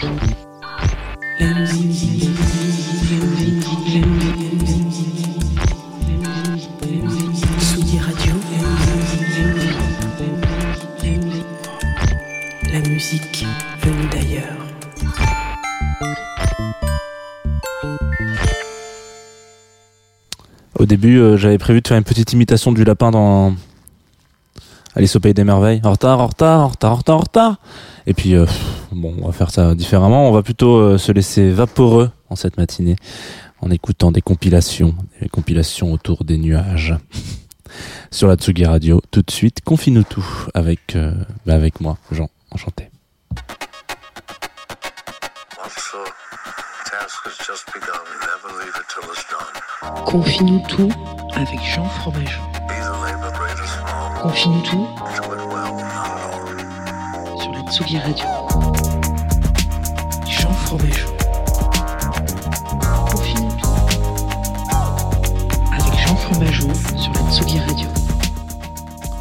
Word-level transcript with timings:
La 0.00 0.06
musique, 1.54 2.28
Radio. 8.00 8.34
La 12.72 12.80
musique 12.88 13.46
venue 13.82 14.08
d'ailleurs. 14.12 14.44
Au 20.78 20.86
début, 20.86 21.18
euh, 21.18 21.36
j'avais 21.36 21.58
prévu 21.58 21.80
de 21.80 21.88
faire 21.88 21.98
une 21.98 22.04
petite 22.04 22.32
imitation 22.32 22.70
du 22.70 22.84
lapin 22.84 23.10
dans 23.10 23.54
Alice 24.98 25.14
au 25.14 25.20
pays 25.20 25.32
des 25.32 25.44
merveilles. 25.44 25.80
En 25.84 25.92
retard, 25.92 26.18
en 26.18 26.26
retard, 26.26 26.60
en 26.60 26.66
retard, 26.66 26.90
en 26.90 26.96
retard, 26.96 27.16
en 27.16 27.20
retard. 27.20 27.56
Et 28.08 28.14
puis, 28.14 28.34
euh, 28.34 28.46
bon, 28.90 29.14
on 29.22 29.26
va 29.26 29.32
faire 29.32 29.52
ça 29.52 29.76
différemment. 29.76 30.28
On 30.28 30.32
va 30.32 30.42
plutôt 30.42 30.74
euh, 30.74 30.98
se 30.98 31.12
laisser 31.12 31.52
vaporeux 31.52 32.10
en 32.30 32.34
cette 32.34 32.56
matinée 32.56 32.96
en 33.60 33.70
écoutant 33.70 34.10
des 34.10 34.22
compilations, 34.22 34.96
des 35.22 35.28
compilations 35.28 35.92
autour 35.92 36.24
des 36.24 36.36
nuages. 36.36 36.96
Sur 38.10 38.26
la 38.26 38.34
Tsugi 38.34 38.64
Radio, 38.64 39.00
tout 39.12 39.22
de 39.22 39.30
suite, 39.30 39.60
confine-nous 39.60 40.02
tout 40.02 40.26
avec, 40.52 40.96
euh, 40.96 41.12
bah, 41.46 41.54
avec 41.54 41.80
moi, 41.80 41.96
Jean. 42.10 42.28
Enchanté. 42.50 42.90
Confie-nous 50.06 50.62
tout 50.68 50.90
avec 51.36 51.60
Jean 51.62 51.84
Fromageau. 51.84 52.57
Confie-nous 54.20 54.60
tout 54.62 54.86
sur 57.40 57.52
la 57.52 57.70
Tsugi 57.70 57.98
Radio. 57.98 58.24
Jean 60.28 60.52
Fromageau. 60.52 61.08
Confie-nous 63.12 63.50
tout 63.60 63.68
avec 65.72 66.00
Jean 66.04 66.16
Fromageau 66.16 66.68
sur 66.96 67.12
la 67.12 67.30
Tsugi 67.30 67.60
Radio. 67.60 67.86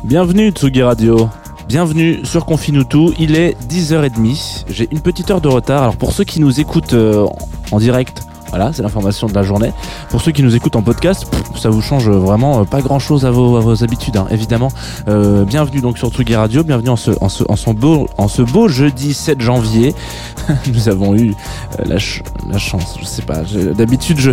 Bienvenue 0.03 0.49
Tsugi 0.49 0.81
Radio. 0.81 1.29
Bienvenue 1.67 2.25
sur 2.25 2.45
Confine-nous 2.45 2.85
tout. 2.85 3.13
Il 3.19 3.35
est 3.35 3.55
10h30. 3.69 4.65
J'ai 4.67 4.87
une 4.91 5.01
petite 5.01 5.29
heure 5.29 5.41
de 5.41 5.47
retard. 5.47 5.83
Alors 5.83 5.97
pour 5.97 6.11
ceux 6.11 6.23
qui 6.23 6.39
nous 6.39 6.59
écoutent 6.59 6.93
euh, 6.93 7.27
en 7.71 7.79
direct, 7.79 8.26
voilà, 8.49 8.71
c'est 8.73 8.81
l'information 8.81 9.27
de 9.27 9.33
la 9.33 9.43
journée. 9.43 9.71
Pour 10.09 10.21
ceux 10.21 10.31
qui 10.31 10.43
nous 10.43 10.55
écoutent 10.55 10.75
en 10.75 10.81
podcast, 10.81 11.27
ça 11.59 11.69
vous 11.69 11.81
change 11.81 12.09
vraiment 12.09 12.61
euh, 12.61 12.63
pas 12.63 12.81
grand 12.81 12.99
chose 12.99 13.25
à 13.25 13.31
vos, 13.31 13.83
habitudes, 13.83 14.17
hein, 14.17 14.27
évidemment. 14.29 14.69
Euh, 15.07 15.43
bienvenue 15.43 15.81
donc 15.81 15.97
sur 15.97 16.09
Tsugi 16.09 16.35
Radio. 16.35 16.63
Bienvenue 16.63 16.89
en 16.89 16.95
ce, 16.95 18.41
beau, 18.41 18.67
jeudi 18.67 19.13
7 19.13 19.41
janvier. 19.41 19.93
nous 20.73 20.89
avons 20.89 21.15
eu 21.15 21.31
euh, 21.79 21.83
la, 21.85 21.99
ch- 21.99 22.23
la 22.49 22.57
chance, 22.57 22.95
je 22.99 23.05
sais 23.05 23.21
pas. 23.21 23.41
D'habitude, 23.75 24.19
je. 24.19 24.31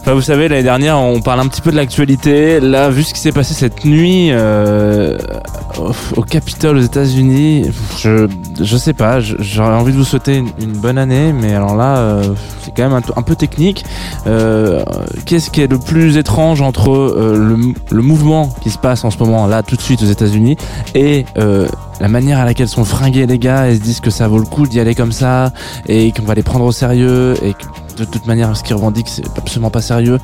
Enfin, 0.00 0.14
vous 0.14 0.22
savez, 0.22 0.46
l'année 0.46 0.62
dernière, 0.62 0.98
on 0.98 1.20
parle 1.20 1.40
un 1.40 1.48
petit 1.48 1.60
peu 1.60 1.72
de 1.72 1.76
l'actualité. 1.76 2.60
Là, 2.60 2.90
vu 2.90 3.02
ce 3.02 3.12
qui 3.12 3.20
s'est 3.20 3.32
passé 3.32 3.54
cette 3.54 3.84
nuit 3.84 4.30
au, 6.16 6.22
Capitole 6.22 6.78
aux 6.78 6.82
États-Unis, 6.82 7.70
je, 7.98 8.28
je 8.60 8.76
sais 8.76 8.92
pas. 8.92 9.20
J'aurais 9.20 9.74
envie 9.74 9.92
de 9.92 9.96
vous 9.96 10.04
souhaiter 10.04 10.36
une, 10.36 10.72
bonne 10.72 10.98
année, 10.98 11.32
mais 11.32 11.54
alors 11.54 11.76
là, 11.76 11.98
euh, 11.98 12.34
c'est 12.62 12.74
quand 12.74 12.88
même 12.88 13.00
un, 13.16 13.22
peu 13.22 13.36
technique. 13.36 13.84
Euh, 14.26 14.84
Qu'est-ce 15.24 15.50
qui 15.50 15.60
est 15.60 15.70
le 15.70 15.78
plus 15.78 16.16
étrange 16.16 16.60
entre 16.60 16.90
euh, 16.90 17.56
le, 17.90 18.02
mouvement 18.02 18.48
qui 18.62 18.70
se 18.70 18.78
passe 18.78 19.04
en 19.04 19.10
ce 19.10 19.18
moment 19.18 19.46
là, 19.46 19.62
tout 19.62 19.76
de 19.76 19.80
suite 19.80 20.02
aux 20.02 20.06
États-Unis, 20.06 20.56
et 20.94 21.24
la 22.00 22.08
manière 22.08 22.38
à 22.38 22.44
laquelle 22.44 22.68
sont 22.68 22.84
fringués 22.84 23.26
les 23.26 23.38
gars 23.38 23.68
et 23.70 23.76
se 23.76 23.80
disent 23.80 24.00
que 24.00 24.10
ça 24.10 24.28
vaut 24.28 24.38
le 24.38 24.44
coup 24.44 24.66
d'y 24.66 24.80
aller 24.80 24.94
comme 24.94 25.12
ça 25.12 25.52
et 25.88 26.12
qu'on 26.12 26.24
va 26.24 26.34
les 26.34 26.42
prendre 26.42 26.64
au 26.64 26.72
sérieux 26.72 27.34
et 27.42 27.54
de 27.96 28.04
toute 28.04 28.26
manière 28.26 28.54
ce 28.54 28.62
qu'ils 28.62 28.76
revendiquent 28.76 29.08
c'est 29.08 29.24
absolument 29.38 29.70
pas 29.70 29.80
sérieux 29.80 30.18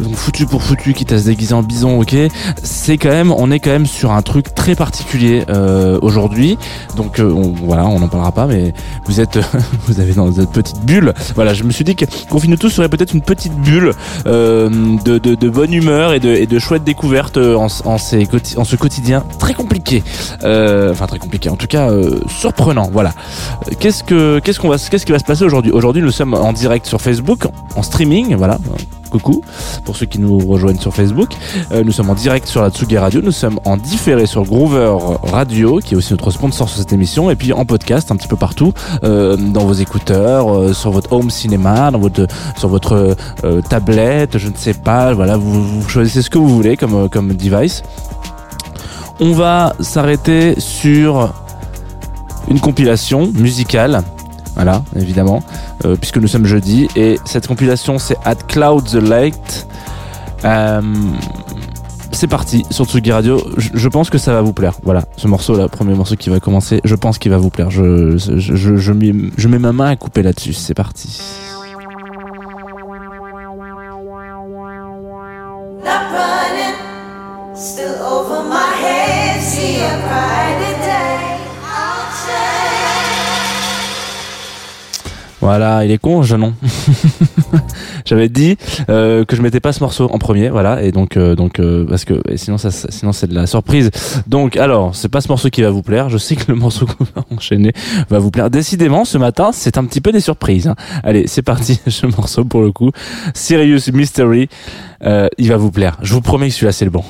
donc 0.00 0.14
foutu 0.14 0.46
pour 0.46 0.62
foutu 0.62 0.92
quitte 0.94 1.12
à 1.12 1.18
se 1.18 1.24
déguiser 1.24 1.54
en 1.54 1.62
bison 1.62 2.00
ok. 2.00 2.14
C'est 2.62 2.98
quand 2.98 3.10
même 3.10 3.32
on 3.32 3.50
est 3.50 3.60
quand 3.60 3.70
même 3.70 3.86
sur 3.86 4.12
un 4.12 4.22
truc 4.22 4.54
très 4.54 4.74
particulier 4.74 5.44
euh, 5.48 5.98
aujourd'hui. 6.02 6.58
Donc 6.96 7.18
euh, 7.18 7.52
voilà 7.64 7.86
on 7.86 8.00
n'en 8.00 8.08
parlera 8.08 8.32
pas 8.32 8.46
mais 8.46 8.72
vous 9.06 9.20
êtes 9.20 9.38
vous 9.86 10.00
avez 10.00 10.12
dans 10.14 10.32
cette 10.32 10.50
petite 10.50 10.80
bulle. 10.84 11.14
Voilà 11.34 11.54
je 11.54 11.62
me 11.64 11.70
suis 11.70 11.84
dit 11.84 11.96
que 11.96 12.04
Confine 12.28 12.56
tous 12.56 12.70
serait 12.70 12.88
peut-être 12.88 13.14
une 13.14 13.22
petite 13.22 13.54
bulle 13.54 13.92
euh, 14.26 14.68
de, 15.04 15.18
de, 15.18 15.48
bonne 15.48 15.72
humeur 15.72 16.12
et 16.12 16.20
de, 16.20 16.30
et 16.30 16.46
de 16.46 16.58
chouettes 16.58 16.84
découvertes 16.84 17.36
en, 17.36 17.66
en, 17.84 17.98
ces, 17.98 18.26
en 18.56 18.64
ce 18.64 18.76
quotidien 18.76 19.24
très 19.38 19.54
compliqué. 19.54 20.02
Enfin 20.42 21.06
très 21.06 21.18
compliqué. 21.18 21.48
En 21.48 21.56
tout 21.56 21.66
cas 21.66 21.90
surprenant. 22.28 22.88
Voilà. 22.92 23.12
Qu'est-ce 23.80 24.04
que 24.04 24.38
qu'est-ce 24.40 24.60
qu'on 24.60 24.68
va 24.68 24.76
qu'est-ce 24.78 25.06
qui 25.06 25.12
va 25.12 25.18
se 25.18 25.24
passer 25.24 25.44
aujourd'hui? 25.44 25.72
Aujourd'hui 25.72 26.02
nous 26.02 26.10
sommes 26.10 26.34
en 26.34 26.52
direct 26.52 26.86
sur 26.86 27.00
Facebook 27.00 27.46
en 27.76 27.82
streaming. 27.82 28.34
Voilà 28.36 28.58
Coucou 29.16 29.42
pour 29.84 29.96
ceux 29.96 30.06
qui 30.06 30.18
nous 30.18 30.38
rejoignent 30.38 30.78
sur 30.78 30.94
Facebook. 30.94 31.30
Euh, 31.72 31.82
nous 31.84 31.92
sommes 31.92 32.10
en 32.10 32.14
direct 32.14 32.46
sur 32.46 32.60
la 32.62 32.70
Tsugi 32.70 32.98
Radio. 32.98 33.22
Nous 33.22 33.32
sommes 33.32 33.58
en 33.64 33.76
différé 33.76 34.26
sur 34.26 34.44
Groover 34.44 34.94
Radio, 35.22 35.78
qui 35.78 35.94
est 35.94 35.96
aussi 35.96 36.12
notre 36.12 36.30
sponsor 36.30 36.68
sur 36.68 36.78
cette 36.78 36.92
émission, 36.92 37.30
et 37.30 37.36
puis 37.36 37.52
en 37.52 37.64
podcast 37.64 38.10
un 38.10 38.16
petit 38.16 38.28
peu 38.28 38.36
partout, 38.36 38.72
euh, 39.04 39.36
dans 39.36 39.64
vos 39.64 39.72
écouteurs, 39.72 40.54
euh, 40.54 40.72
sur 40.72 40.90
votre 40.90 41.12
home 41.12 41.30
cinéma, 41.30 41.90
dans 41.90 41.98
votre, 41.98 42.26
sur 42.58 42.68
votre 42.68 43.16
tablette, 43.68 44.38
je 44.38 44.48
ne 44.48 44.56
sais 44.56 44.74
pas. 44.74 45.14
Voilà, 45.14 45.36
vous, 45.36 45.80
vous 45.80 45.88
choisissez 45.88 46.22
ce 46.22 46.30
que 46.30 46.38
vous 46.38 46.48
voulez 46.48 46.76
comme, 46.76 47.08
comme 47.08 47.34
device. 47.34 47.82
On 49.18 49.32
va 49.32 49.74
s'arrêter 49.80 50.60
sur 50.60 51.32
une 52.48 52.60
compilation 52.60 53.30
musicale. 53.34 54.02
Voilà, 54.56 54.82
évidemment, 54.96 55.42
euh, 55.84 55.96
puisque 55.96 56.16
nous 56.16 56.28
sommes 56.28 56.46
jeudi. 56.46 56.88
Et 56.96 57.20
cette 57.26 57.46
compilation, 57.46 57.98
c'est 57.98 58.16
At 58.24 58.36
Cloud 58.48 58.84
the 58.84 58.94
Light. 58.94 59.68
Euh, 60.44 60.80
c'est 62.10 62.26
parti 62.26 62.64
sur 62.70 62.86
Tsugi 62.86 63.12
Radio. 63.12 63.38
Je, 63.58 63.88
pense 63.88 64.08
que 64.08 64.16
ça 64.16 64.32
va 64.32 64.40
vous 64.40 64.54
plaire. 64.54 64.74
Voilà, 64.82 65.04
ce 65.18 65.28
morceau, 65.28 65.56
là, 65.56 65.68
premier 65.68 65.94
morceau 65.94 66.16
qui 66.16 66.30
va 66.30 66.40
commencer, 66.40 66.80
je 66.84 66.94
pense 66.94 67.18
qu'il 67.18 67.30
va 67.30 67.36
vous 67.36 67.50
plaire. 67.50 67.70
Je, 67.70 68.92
mets, 68.92 69.12
je 69.36 69.48
mets 69.48 69.58
ma 69.58 69.72
main 69.72 69.90
à 69.90 69.96
couper 69.96 70.22
là-dessus. 70.22 70.54
C'est 70.54 70.74
parti. 70.74 71.20
Voilà, 85.46 85.84
il 85.84 85.92
est 85.92 85.98
con, 85.98 86.24
je 86.24 86.34
non. 86.34 86.54
J'avais 88.04 88.28
dit 88.28 88.56
euh, 88.88 89.24
que 89.24 89.36
je 89.36 89.42
mettais 89.42 89.60
pas 89.60 89.72
ce 89.72 89.78
morceau 89.78 90.08
en 90.12 90.18
premier, 90.18 90.48
voilà, 90.48 90.82
et 90.82 90.90
donc 90.90 91.16
euh, 91.16 91.36
donc 91.36 91.60
euh, 91.60 91.86
parce 91.88 92.04
que 92.04 92.20
sinon 92.34 92.58
ça 92.58 92.72
ça- 92.72 92.88
sinon 92.90 93.12
c'est 93.12 93.28
de 93.28 93.34
la 93.36 93.46
surprise. 93.46 93.92
Donc 94.26 94.56
alors, 94.56 94.96
c'est 94.96 95.08
pas 95.08 95.20
ce 95.20 95.28
morceau 95.28 95.48
qui 95.48 95.62
va 95.62 95.70
vous 95.70 95.82
plaire. 95.82 96.08
Je 96.08 96.18
sais 96.18 96.34
que 96.34 96.50
le 96.50 96.58
morceau 96.58 96.84
qu'on 96.86 97.04
va 97.04 97.24
enchaîner 97.32 97.72
va 98.10 98.18
vous 98.18 98.32
plaire. 98.32 98.50
Décidément, 98.50 99.04
ce 99.04 99.18
matin, 99.18 99.50
c'est 99.52 99.78
un 99.78 99.84
petit 99.84 100.00
peu 100.00 100.10
des 100.10 100.18
surprises. 100.18 100.66
hein. 100.66 100.74
Allez, 101.04 101.28
c'est 101.28 101.42
parti, 101.42 101.80
ce 101.86 102.06
morceau 102.06 102.44
pour 102.44 102.62
le 102.62 102.72
coup. 102.72 102.90
Serious 103.32 103.92
Mystery, 103.92 104.48
euh, 105.04 105.28
il 105.38 105.48
va 105.48 105.56
vous 105.58 105.70
plaire. 105.70 105.96
Je 106.02 106.12
vous 106.12 106.22
promets 106.22 106.48
que 106.48 106.54
celui-là 106.54 106.72
c'est 106.72 106.84
le 106.86 106.90
bon. 106.90 107.04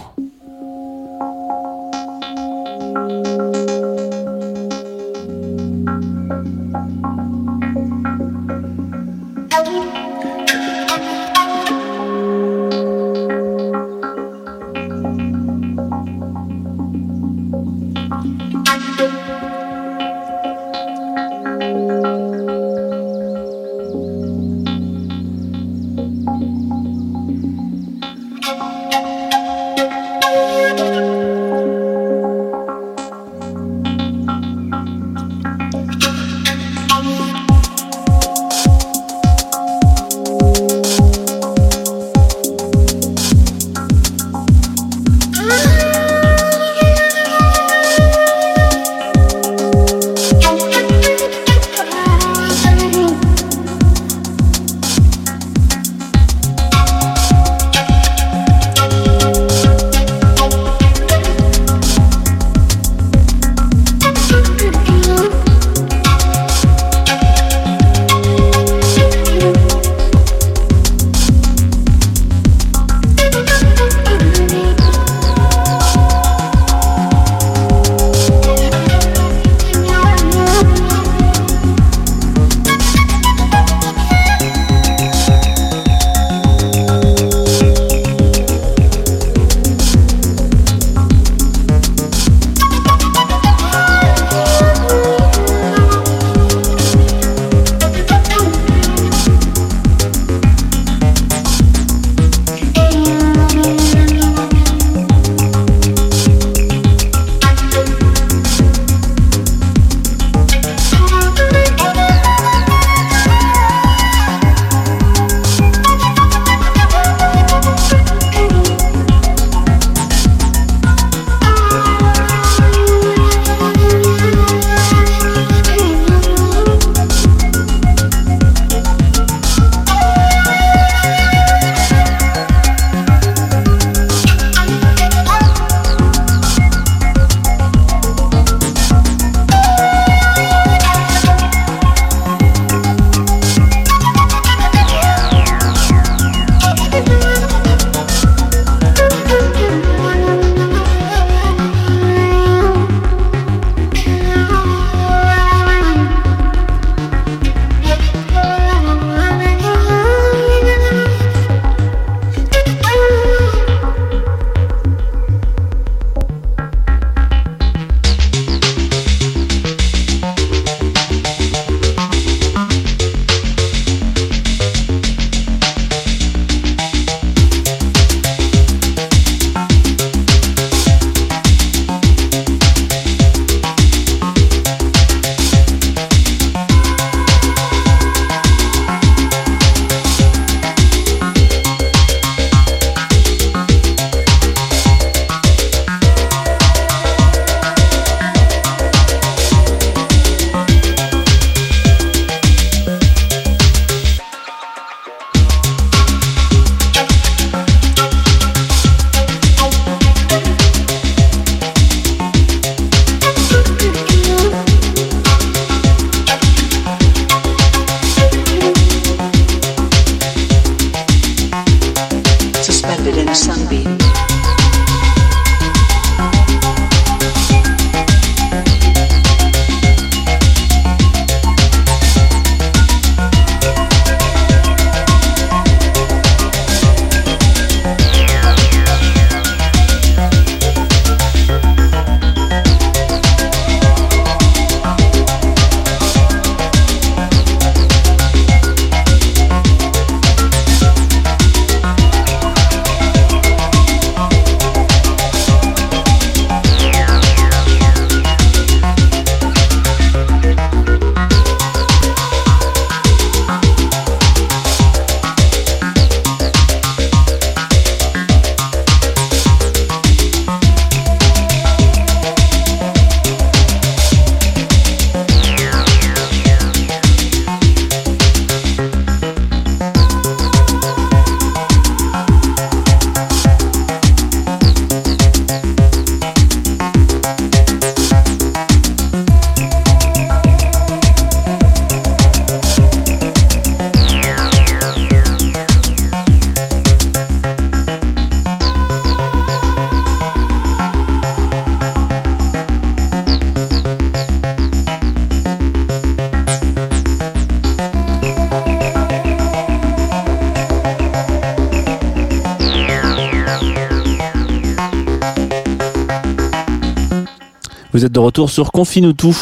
Retour 318.37 318.51
sur 318.51 318.71
Confine 318.71 319.15
tout. 319.15 319.35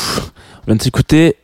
On 0.62 0.66
vient 0.68 0.76
de 0.76 0.82
s'écouter. 0.82 1.34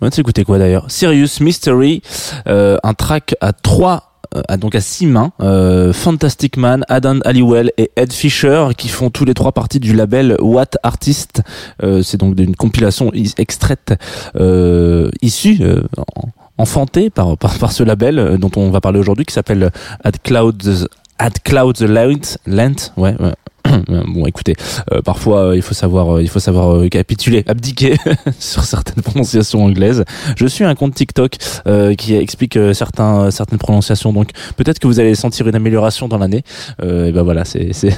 On 0.00 0.06
vient 0.06 0.10
s'écouter 0.10 0.42
quoi 0.42 0.58
d'ailleurs? 0.58 0.90
Serious 0.90 1.28
Mystery, 1.42 2.00
euh, 2.46 2.78
un 2.82 2.94
track 2.94 3.34
à 3.42 3.52
trois 3.52 4.14
euh, 4.34 4.56
donc 4.56 4.74
à 4.74 4.80
six 4.80 5.04
mains, 5.04 5.32
euh, 5.42 5.92
Fantastic 5.92 6.56
Man, 6.56 6.82
Adam 6.88 7.18
Halliwell 7.26 7.72
et 7.76 7.90
Ed 7.96 8.10
Fisher 8.10 8.68
qui 8.78 8.88
font 8.88 9.10
tous 9.10 9.26
les 9.26 9.34
trois 9.34 9.52
parties 9.52 9.80
du 9.80 9.92
label 9.92 10.38
What 10.40 10.70
Artist. 10.82 11.42
Euh, 11.82 12.02
c'est 12.02 12.16
donc 12.16 12.36
d'une 12.36 12.56
compilation 12.56 13.12
extraite 13.36 13.92
euh, 14.36 15.10
issue 15.20 15.58
euh, 15.60 15.82
en- 16.16 16.28
enfantée 16.56 17.10
par, 17.10 17.36
par 17.36 17.58
par 17.58 17.70
ce 17.72 17.82
label 17.82 18.38
dont 18.38 18.50
on 18.56 18.70
va 18.70 18.80
parler 18.80 18.98
aujourd'hui 18.98 19.26
qui 19.26 19.34
s'appelle 19.34 19.70
At 20.04 20.12
Clouds 20.24 20.86
At 21.18 21.32
Clouds 21.44 21.82
Length, 21.86 22.38
Length, 22.46 22.92
ouais, 22.96 23.14
ouais. 23.20 23.34
Bon, 24.06 24.26
écoutez, 24.26 24.54
euh, 24.92 25.00
parfois 25.02 25.46
euh, 25.46 25.56
il 25.56 25.62
faut 25.62 25.74
savoir, 25.74 26.16
euh, 26.16 26.22
il 26.22 26.28
faut 26.28 26.40
savoir 26.40 26.76
euh, 26.76 26.88
capituler, 26.88 27.44
abdiquer 27.48 27.96
sur 28.38 28.64
certaines 28.64 29.02
prononciations 29.02 29.64
anglaises. 29.64 30.04
Je 30.36 30.46
suis 30.46 30.64
un 30.64 30.74
compte 30.74 30.94
TikTok 30.94 31.36
euh, 31.66 31.94
qui 31.94 32.14
explique 32.14 32.56
euh, 32.56 32.72
certains, 32.74 33.30
certaines 33.30 33.58
prononciations, 33.58 34.12
donc 34.12 34.30
peut-être 34.56 34.78
que 34.78 34.86
vous 34.86 35.00
allez 35.00 35.14
sentir 35.14 35.48
une 35.48 35.54
amélioration 35.54 36.08
dans 36.08 36.18
l'année. 36.18 36.42
Et 36.82 37.12
ben 37.12 37.22
voilà, 37.22 37.44
c'est, 37.44 37.70
c'est, 37.72 37.92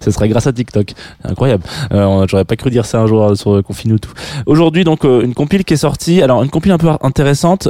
ça 0.00 0.10
sera 0.10 0.28
grâce 0.28 0.46
à 0.46 0.52
TikTok. 0.52 0.92
Incroyable. 1.24 1.64
J'aurais 1.90 2.44
pas 2.44 2.56
cru 2.56 2.70
dire 2.70 2.86
ça 2.86 3.00
un 3.00 3.06
jour 3.06 3.36
sur 3.36 3.62
Confine 3.62 3.98
tout. 3.98 4.12
Aujourd'hui, 4.46 4.84
donc 4.84 5.04
une 5.04 5.34
compile 5.34 5.64
qui 5.64 5.74
est 5.74 5.78
sortie. 5.78 6.22
Alors 6.22 6.42
une 6.42 6.50
compile 6.50 6.72
un 6.72 6.78
peu 6.78 6.88
intéressante. 7.00 7.68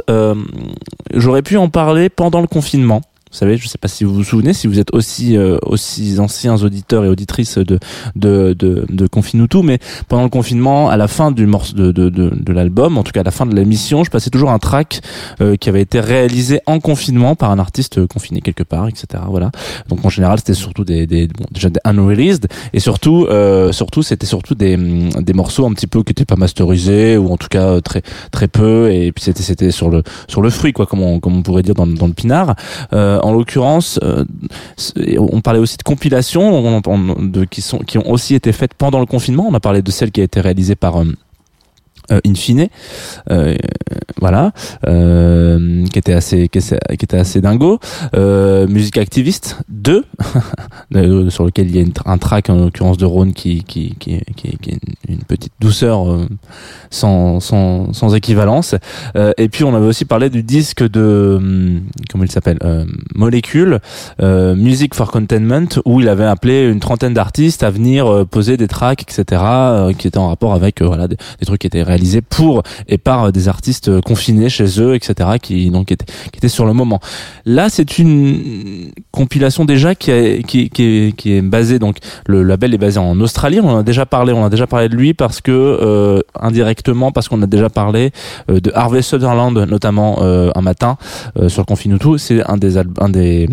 J'aurais 1.13 1.41
pu 1.41 1.57
en 1.57 1.69
parler 1.69 2.09
pendant 2.09 2.41
le 2.41 2.47
confinement. 2.47 3.01
Vous 3.31 3.37
savez, 3.37 3.57
je 3.57 3.67
sais 3.67 3.77
pas 3.77 3.87
si 3.87 4.03
vous 4.03 4.13
vous 4.13 4.23
souvenez, 4.23 4.53
si 4.53 4.67
vous 4.67 4.79
êtes 4.79 4.93
aussi 4.93 5.37
euh, 5.37 5.57
aussi 5.63 6.17
anciens 6.19 6.57
auditeurs 6.63 7.05
et 7.05 7.09
auditrices 7.09 7.57
de 7.57 7.79
de 8.15 8.53
de, 8.53 8.85
de 8.89 9.07
Confinutu, 9.07 9.61
mais 9.63 9.79
pendant 10.07 10.23
le 10.23 10.29
confinement, 10.29 10.89
à 10.89 10.97
la 10.97 11.07
fin 11.07 11.31
du 11.31 11.45
morceau 11.45 11.75
de 11.75 11.91
de, 11.91 12.09
de, 12.09 12.31
de 12.33 12.53
l'album, 12.53 12.97
en 12.97 13.03
tout 13.03 13.11
cas 13.11 13.21
à 13.21 13.23
la 13.23 13.31
fin 13.31 13.45
de 13.45 13.55
l'émission, 13.55 14.03
je 14.03 14.11
passais 14.11 14.29
toujours 14.29 14.51
un 14.51 14.59
track 14.59 15.01
euh, 15.41 15.55
qui 15.55 15.69
avait 15.69 15.81
été 15.81 15.99
réalisé 15.99 16.61
en 16.65 16.79
confinement 16.79 17.35
par 17.35 17.51
un 17.51 17.59
artiste 17.59 17.97
euh, 17.97 18.07
confiné 18.07 18.41
quelque 18.41 18.63
part, 18.63 18.87
etc. 18.87 19.23
Voilà. 19.29 19.51
Donc 19.89 20.05
en 20.05 20.09
général, 20.09 20.39
c'était 20.39 20.53
surtout 20.53 20.83
des, 20.83 21.07
des 21.07 21.27
bon, 21.27 21.45
déjà 21.51 21.69
des 21.69 21.79
unreleased 21.83 22.47
et 22.73 22.79
surtout 22.79 23.27
euh, 23.29 23.71
surtout 23.71 24.03
c'était 24.03 24.25
surtout 24.25 24.55
des 24.55 24.75
hum, 24.75 25.09
des 25.21 25.33
morceaux 25.33 25.65
un 25.65 25.73
petit 25.73 25.87
peu 25.87 26.03
qui 26.03 26.11
étaient 26.11 26.25
pas 26.25 26.35
masterisés 26.35 27.17
ou 27.17 27.31
en 27.31 27.37
tout 27.37 27.47
cas 27.49 27.67
euh, 27.67 27.81
très 27.81 28.01
très 28.31 28.47
peu 28.47 28.91
et 28.91 29.11
puis 29.11 29.23
c'était 29.23 29.43
c'était 29.43 29.71
sur 29.71 29.89
le 29.89 30.03
sur 30.27 30.41
le 30.41 30.49
fruit 30.49 30.73
quoi, 30.73 30.85
comme 30.85 31.01
on 31.01 31.19
comme 31.19 31.37
on 31.37 31.41
pourrait 31.41 31.63
dire 31.63 31.75
dans 31.75 31.87
dans 31.87 32.07
le 32.07 32.13
pinard. 32.13 32.55
Euh, 32.93 33.16
en 33.23 33.33
l'occurrence, 33.33 33.99
euh, 34.03 34.25
on 35.17 35.41
parlait 35.41 35.59
aussi 35.59 35.77
de 35.77 35.83
compilations 35.83 36.81
qui 37.85 37.97
ont 37.97 38.09
aussi 38.09 38.35
été 38.35 38.51
faites 38.51 38.73
pendant 38.73 38.99
le 38.99 39.05
confinement. 39.05 39.47
On 39.49 39.53
a 39.53 39.59
parlé 39.59 39.81
de 39.81 39.91
celle 39.91 40.11
qui 40.11 40.21
a 40.21 40.23
été 40.23 40.41
réalisée 40.41 40.75
par 40.75 41.01
euh, 41.01 41.05
euh, 42.11 42.19
Infine, 42.25 42.67
euh, 43.31 43.55
voilà, 44.19 44.51
euh, 44.87 45.85
qui 45.85 45.99
était 45.99 46.13
assez, 46.13 46.49
qui, 46.49 46.57
était 46.57 47.17
assez 47.17 47.41
dingo. 47.41 47.79
Euh, 48.15 48.67
Musique 48.67 48.97
activiste 48.97 49.57
2, 49.69 50.05
euh, 50.95 51.29
sur 51.29 51.45
lequel 51.45 51.69
il 51.69 51.75
y 51.75 51.81
a 51.81 51.85
un 52.05 52.17
track 52.17 52.49
en 52.49 52.55
l'occurrence 52.55 52.97
de 52.97 53.05
Rhône 53.05 53.33
qui, 53.33 53.63
qui, 53.63 53.95
qui, 53.99 54.19
qui, 54.35 54.47
est 54.47 54.79
une, 55.07 55.19
petite 55.27 55.53
douceur 55.59 56.09
euh, 56.09 56.25
sans, 56.89 57.39
sans, 57.39 57.93
sans 57.93 58.15
équivalence. 58.15 58.75
Euh, 59.15 59.33
et 59.37 59.49
puis 59.49 59.63
on 59.63 59.75
avait 59.75 59.85
aussi 59.85 60.05
parlé 60.05 60.29
du 60.29 60.43
disque 60.43 60.87
de, 60.87 61.35
hum, 61.37 61.81
comment 62.09 62.23
il 62.23 62.31
s'appelle, 62.31 62.57
Molécule, 63.15 63.79
Music 64.19 64.95
for 64.95 65.11
Containment, 65.11 65.67
où 65.85 66.01
il 66.01 66.09
avait 66.09 66.25
appelé 66.25 66.67
une 66.69 66.79
trentaine 66.79 67.13
d'artistes 67.13 67.63
à 67.63 67.69
venir 67.69 68.25
poser 68.29 68.57
des 68.57 68.67
tracks, 68.67 69.01
etc., 69.03 69.41
qui 69.97 70.07
étaient 70.07 70.17
en 70.17 70.29
rapport 70.29 70.53
avec 70.53 70.81
voilà 70.81 71.07
des, 71.07 71.17
des 71.39 71.45
trucs 71.45 71.61
qui 71.61 71.67
étaient 71.67 71.83
réalisés 71.83 71.96
pour 72.29 72.63
et 72.87 72.97
par 72.97 73.25
euh, 73.25 73.31
des 73.31 73.47
artistes 73.47 73.89
euh, 73.89 74.01
confinés 74.01 74.49
chez 74.49 74.81
eux, 74.81 74.95
etc., 74.95 75.29
qui 75.41 75.69
donc 75.69 75.91
étaient, 75.91 76.05
qui 76.31 76.47
sur 76.49 76.65
le 76.65 76.73
moment. 76.73 76.99
Là, 77.45 77.69
c'est 77.69 77.97
une 77.97 78.91
compilation 79.11 79.65
déjà 79.65 79.95
qui, 79.95 80.11
est 80.11 80.43
qui, 80.43 80.69
est, 80.79 81.15
qui 81.15 81.33
est 81.33 81.41
basée 81.41 81.79
donc 81.79 81.97
le 82.25 82.43
label 82.43 82.73
est 82.73 82.77
basé 82.77 82.99
en 82.99 83.19
Australie. 83.19 83.59
On 83.61 83.69
en 83.69 83.77
a 83.79 83.83
déjà 83.83 84.05
parlé, 84.05 84.33
on 84.33 84.45
a 84.45 84.49
déjà 84.49 84.67
parlé 84.67 84.89
de 84.89 84.95
lui 84.95 85.13
parce 85.13 85.41
que 85.41 85.51
euh, 85.51 86.21
indirectement 86.39 87.11
parce 87.11 87.27
qu'on 87.27 87.41
a 87.41 87.47
déjà 87.47 87.69
parlé 87.69 88.11
euh, 88.49 88.59
de 88.59 88.71
Harvey 88.73 89.01
Sutherland 89.01 89.57
notamment 89.57 90.19
euh, 90.21 90.51
un 90.55 90.61
matin 90.61 90.97
sur 91.47 91.65
Confinutu. 91.65 92.17
C'est 92.17 92.43
un 92.49 92.57
des 92.57 92.77
un 92.77 93.09
des 93.09 93.49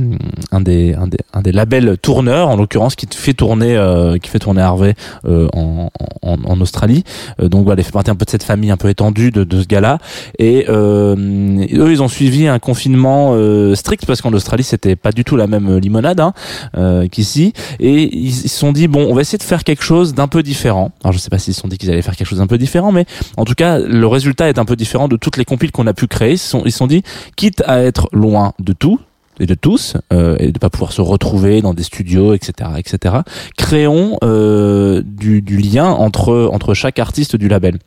un 0.52 0.60
des 0.60 0.94
un 0.94 1.06
des 1.06 1.18
un 1.32 1.42
des 1.42 1.52
labels 1.52 1.96
tourneurs 1.98 2.48
en 2.48 2.56
l'occurrence 2.56 2.94
qui 2.94 3.06
fait 3.10 3.34
tourner 3.34 3.74
qui 4.22 4.30
fait 4.30 4.38
tourner 4.38 4.62
Harvey 4.62 4.94
en, 5.26 5.90
en, 6.22 6.36
en 6.44 6.60
Australie. 6.60 7.04
Donc 7.38 7.64
voilà, 7.64 7.80
il 7.80 7.84
fait 7.84 7.92
partie 7.92 8.10
un 8.10 8.16
peu 8.16 8.24
de 8.24 8.30
cette 8.34 8.42
famille 8.42 8.72
un 8.72 8.76
peu 8.76 8.88
étendue 8.88 9.30
de, 9.30 9.44
de 9.44 9.62
ce 9.62 9.66
gars-là. 9.68 9.98
Et 10.40 10.66
euh, 10.68 11.14
eux, 11.14 11.92
ils 11.92 12.02
ont 12.02 12.08
suivi 12.08 12.48
un 12.48 12.58
confinement 12.58 13.34
euh, 13.34 13.76
strict 13.76 14.06
parce 14.06 14.22
qu'en 14.22 14.32
Australie, 14.32 14.64
c'était 14.64 14.96
pas 14.96 15.12
du 15.12 15.22
tout 15.22 15.36
la 15.36 15.46
même 15.46 15.78
limonade 15.78 16.18
hein, 16.18 16.32
euh, 16.76 17.06
qu'ici. 17.06 17.52
Et 17.78 18.12
ils 18.16 18.32
se 18.32 18.48
sont 18.48 18.72
dit 18.72 18.88
bon, 18.88 19.06
on 19.08 19.14
va 19.14 19.20
essayer 19.20 19.38
de 19.38 19.44
faire 19.44 19.62
quelque 19.62 19.84
chose 19.84 20.14
d'un 20.14 20.26
peu 20.26 20.42
différent. 20.42 20.90
Alors 21.04 21.12
je 21.12 21.18
sais 21.18 21.30
pas 21.30 21.38
s'ils 21.38 21.54
se 21.54 21.60
sont 21.60 21.68
dit 21.68 21.78
qu'ils 21.78 21.92
allaient 21.92 22.02
faire 22.02 22.16
quelque 22.16 22.26
chose 22.26 22.40
d'un 22.40 22.48
peu 22.48 22.58
différent, 22.58 22.90
mais 22.90 23.06
en 23.36 23.44
tout 23.44 23.54
cas, 23.54 23.78
le 23.78 24.06
résultat 24.08 24.48
est 24.48 24.58
un 24.58 24.64
peu 24.64 24.74
différent 24.74 25.06
de 25.06 25.16
toutes 25.16 25.36
les 25.36 25.44
compiles 25.44 25.70
qu'on 25.70 25.86
a 25.86 25.94
pu 25.94 26.08
créer. 26.08 26.32
Ils 26.32 26.38
se 26.38 26.48
sont, 26.48 26.62
ils 26.64 26.72
sont 26.72 26.88
dit, 26.88 27.04
quitte 27.36 27.62
à 27.66 27.82
être 27.82 28.08
loin 28.12 28.52
de 28.58 28.72
tout 28.72 28.98
et 29.40 29.46
de 29.46 29.54
tous 29.54 29.96
euh, 30.12 30.36
et 30.38 30.52
de 30.52 30.58
pas 30.58 30.70
pouvoir 30.70 30.92
se 30.92 31.00
retrouver 31.00 31.62
dans 31.62 31.74
des 31.74 31.82
studios 31.82 32.34
etc 32.34 32.70
etc 32.76 33.16
créons 33.56 34.18
euh, 34.22 35.02
du, 35.04 35.42
du 35.42 35.58
lien 35.58 35.86
entre 35.86 36.48
entre 36.52 36.74
chaque 36.74 36.98
artiste 36.98 37.36
du 37.36 37.48
label 37.48 37.78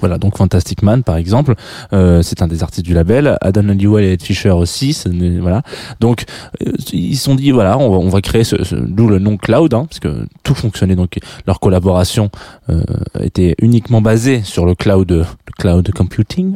voilà, 0.00 0.18
donc 0.18 0.36
Fantastic 0.36 0.82
Man 0.82 1.02
par 1.02 1.16
exemple, 1.16 1.54
euh, 1.92 2.22
c'est 2.22 2.42
un 2.42 2.48
des 2.48 2.62
artistes 2.62 2.84
du 2.84 2.94
label. 2.94 3.36
Adam 3.40 3.68
Halliwell 3.68 4.04
et 4.04 4.12
Ed 4.12 4.22
Fisher 4.22 4.50
aussi, 4.50 4.96
voilà. 5.40 5.62
Donc 6.00 6.24
euh, 6.66 6.72
ils 6.92 7.16
se 7.16 7.24
sont 7.24 7.34
dit 7.34 7.50
voilà, 7.50 7.78
on 7.78 7.90
va, 7.90 7.96
on 7.98 8.08
va 8.08 8.20
créer 8.20 8.44
ce, 8.44 8.62
ce- 8.64 8.74
d'où 8.76 9.08
le 9.08 9.18
nom 9.18 9.36
Cloud, 9.36 9.74
hein, 9.74 9.86
parce 9.88 10.00
que 10.00 10.26
tout 10.42 10.54
fonctionnait. 10.54 10.96
Donc 10.96 11.18
leur 11.46 11.60
collaboration 11.60 12.30
euh, 12.70 12.82
était 13.20 13.54
uniquement 13.60 14.00
basée 14.00 14.42
sur 14.42 14.66
le 14.66 14.74
cloud, 14.74 15.10
le 15.10 15.24
cloud 15.58 15.90
computing. 15.94 16.54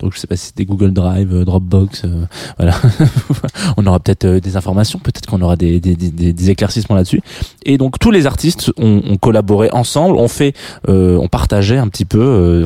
Donc 0.00 0.14
je 0.14 0.18
sais 0.20 0.26
pas 0.26 0.36
si 0.36 0.46
c'était 0.46 0.64
Google 0.64 0.92
Drive, 0.92 1.34
euh, 1.34 1.44
Dropbox, 1.44 2.02
euh, 2.04 2.24
voilà. 2.58 2.74
on 3.76 3.86
aura 3.86 4.00
peut-être 4.00 4.26
des 4.26 4.56
informations, 4.56 4.98
peut-être 4.98 5.26
qu'on 5.26 5.40
aura 5.42 5.56
des, 5.56 5.80
des, 5.80 5.94
des, 5.96 6.32
des 6.32 6.50
éclaircissements 6.50 6.96
là-dessus. 6.96 7.20
Et 7.64 7.78
donc 7.78 7.98
tous 7.98 8.10
les 8.10 8.26
artistes 8.26 8.70
ont, 8.76 9.02
ont 9.08 9.16
collaboré 9.16 9.68
ensemble, 9.72 10.16
on 10.16 10.28
fait, 10.28 10.54
euh, 10.88 11.16
on 11.20 11.28
partageait 11.28 11.78
un 11.78 11.88
petit 11.88 12.04
peu, 12.04 12.18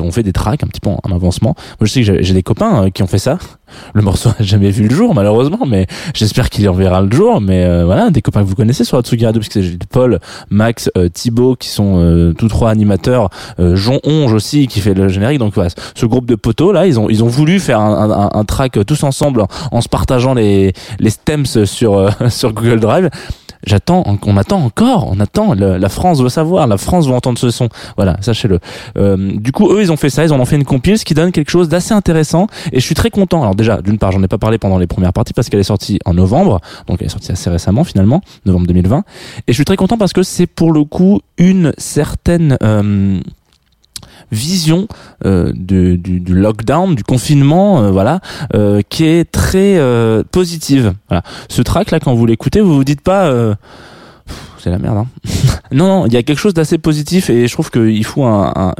on 0.09 0.11
fait 0.11 0.23
des 0.23 0.33
tracks 0.33 0.63
un 0.63 0.67
petit 0.67 0.81
peu 0.81 0.89
en, 0.89 0.99
en 1.03 1.11
avancement. 1.15 1.55
Moi 1.79 1.87
je 1.87 1.91
sais 1.91 2.03
que 2.03 2.23
j'ai 2.23 2.33
des 2.33 2.43
copains 2.43 2.85
euh, 2.85 2.89
qui 2.89 3.03
ont 3.03 3.07
fait 3.07 3.19
ça. 3.19 3.37
Le 3.93 4.01
morceau 4.01 4.29
n'a 4.29 4.43
jamais 4.43 4.71
vu 4.71 4.87
le 4.87 4.95
jour 4.95 5.13
malheureusement, 5.13 5.59
mais 5.67 5.85
j'espère 6.15 6.49
qu'il 6.49 6.67
en 6.67 6.73
verra 6.73 7.01
le 7.01 7.11
jour. 7.11 7.39
Mais 7.39 7.65
euh, 7.65 7.85
voilà, 7.85 8.09
des 8.09 8.21
copains 8.21 8.41
que 8.41 8.47
vous 8.47 8.55
connaissez 8.55 8.83
sur 8.83 8.97
Atsugi 8.97 9.25
Radio, 9.25 9.39
parce 9.39 9.49
que 9.49 9.61
j'ai 9.61 9.77
Paul, 9.89 10.19
Max, 10.49 10.89
euh, 10.97 11.07
Thibaut 11.07 11.55
qui 11.55 11.69
sont 11.69 11.99
euh, 11.99 12.33
tous 12.33 12.47
trois 12.47 12.71
animateurs, 12.71 13.29
euh, 13.59 13.75
Jean 13.75 13.99
Onge 14.03 14.33
aussi 14.33 14.67
qui 14.67 14.79
fait 14.81 14.93
le 14.95 15.07
générique. 15.07 15.39
Donc 15.39 15.53
voilà, 15.53 15.69
ce 15.95 16.05
groupe 16.05 16.25
de 16.25 16.35
poteaux 16.35 16.71
là, 16.71 16.87
ils 16.87 16.99
ont 16.99 17.09
ils 17.09 17.23
ont 17.23 17.27
voulu 17.27 17.59
faire 17.59 17.79
un, 17.79 18.09
un, 18.09 18.29
un 18.39 18.43
track 18.43 18.79
tous 18.85 19.03
ensemble 19.03 19.41
en, 19.41 19.47
en 19.71 19.81
se 19.81 19.89
partageant 19.89 20.33
les 20.33 20.73
les 20.99 21.09
stems 21.11 21.45
sur 21.45 21.97
euh, 21.97 22.09
sur 22.29 22.53
Google 22.53 22.79
Drive. 22.79 23.09
J'attends, 23.65 24.03
on 24.25 24.37
attend 24.37 24.63
encore, 24.63 25.09
on 25.11 25.19
attend. 25.19 25.53
La 25.53 25.89
France 25.89 26.21
veut 26.21 26.29
savoir, 26.29 26.65
la 26.65 26.77
France 26.77 27.07
veut 27.07 27.13
entendre 27.13 27.37
ce 27.37 27.49
son. 27.49 27.67
Voilà, 27.97 28.17
sachez-le. 28.21 28.59
Euh, 28.97 29.31
du 29.35 29.51
coup, 29.51 29.71
eux, 29.71 29.81
ils 29.81 29.91
ont 29.91 29.97
fait 29.97 30.09
ça, 30.09 30.23
ils 30.23 30.31
en 30.31 30.39
ont 30.39 30.45
fait 30.45 30.55
une 30.55 30.63
compile, 30.63 30.97
ce 30.97 31.05
qui 31.05 31.13
donne 31.13 31.31
quelque 31.31 31.51
chose 31.51 31.67
d'assez 31.67 31.93
intéressant. 31.93 32.47
Et 32.71 32.79
je 32.79 32.85
suis 32.85 32.95
très 32.95 33.09
content. 33.09 33.41
Alors 33.41 33.55
déjà, 33.55 33.81
d'une 33.81 33.97
part, 33.97 34.11
j'en 34.11 34.23
ai 34.23 34.27
pas 34.27 34.37
parlé 34.37 34.57
pendant 34.57 34.77
les 34.77 34.87
premières 34.87 35.13
parties 35.13 35.33
parce 35.33 35.49
qu'elle 35.49 35.59
est 35.59 35.63
sortie 35.63 35.99
en 36.05 36.13
novembre, 36.13 36.61
donc 36.87 36.97
elle 37.01 37.07
est 37.07 37.09
sortie 37.09 37.31
assez 37.31 37.49
récemment 37.49 37.83
finalement, 37.83 38.21
novembre 38.45 38.67
2020. 38.67 39.03
Et 39.47 39.51
je 39.51 39.53
suis 39.53 39.65
très 39.65 39.75
content 39.75 39.97
parce 39.97 40.13
que 40.13 40.23
c'est 40.23 40.47
pour 40.47 40.71
le 40.71 40.85
coup 40.85 41.19
une 41.37 41.73
certaine 41.77 42.57
euh, 42.63 43.19
vision 44.31 44.87
euh, 45.25 45.51
du, 45.55 45.97
du, 45.97 46.19
du 46.19 46.33
lockdown, 46.33 46.95
du 46.95 47.03
confinement, 47.03 47.81
euh, 47.81 47.91
voilà, 47.91 48.19
euh, 48.55 48.81
qui 48.87 49.05
est 49.05 49.29
très 49.29 49.77
euh, 49.77 50.23
positive. 50.31 50.93
Ce 51.49 51.61
track 51.61 51.91
là, 51.91 51.99
quand 51.99 52.13
vous 52.13 52.25
l'écoutez, 52.25 52.61
vous 52.61 52.75
vous 52.75 52.83
dites 52.83 53.01
pas. 53.01 53.31
Euh, 54.59 54.63
c'est 54.63 54.69
la 54.69 54.79
merde. 54.79 54.97
Hein. 54.97 55.07
non, 55.71 55.87
non, 55.87 56.05
il 56.07 56.13
y 56.13 56.17
a 56.17 56.23
quelque 56.23 56.39
chose 56.39 56.53
d'assez 56.53 56.77
positif 56.77 57.29
et 57.29 57.47
je 57.47 57.53
trouve 57.53 57.69
qu'il 57.71 58.03
faut 58.05 58.23
un, 58.25 58.51
un, 58.55 58.73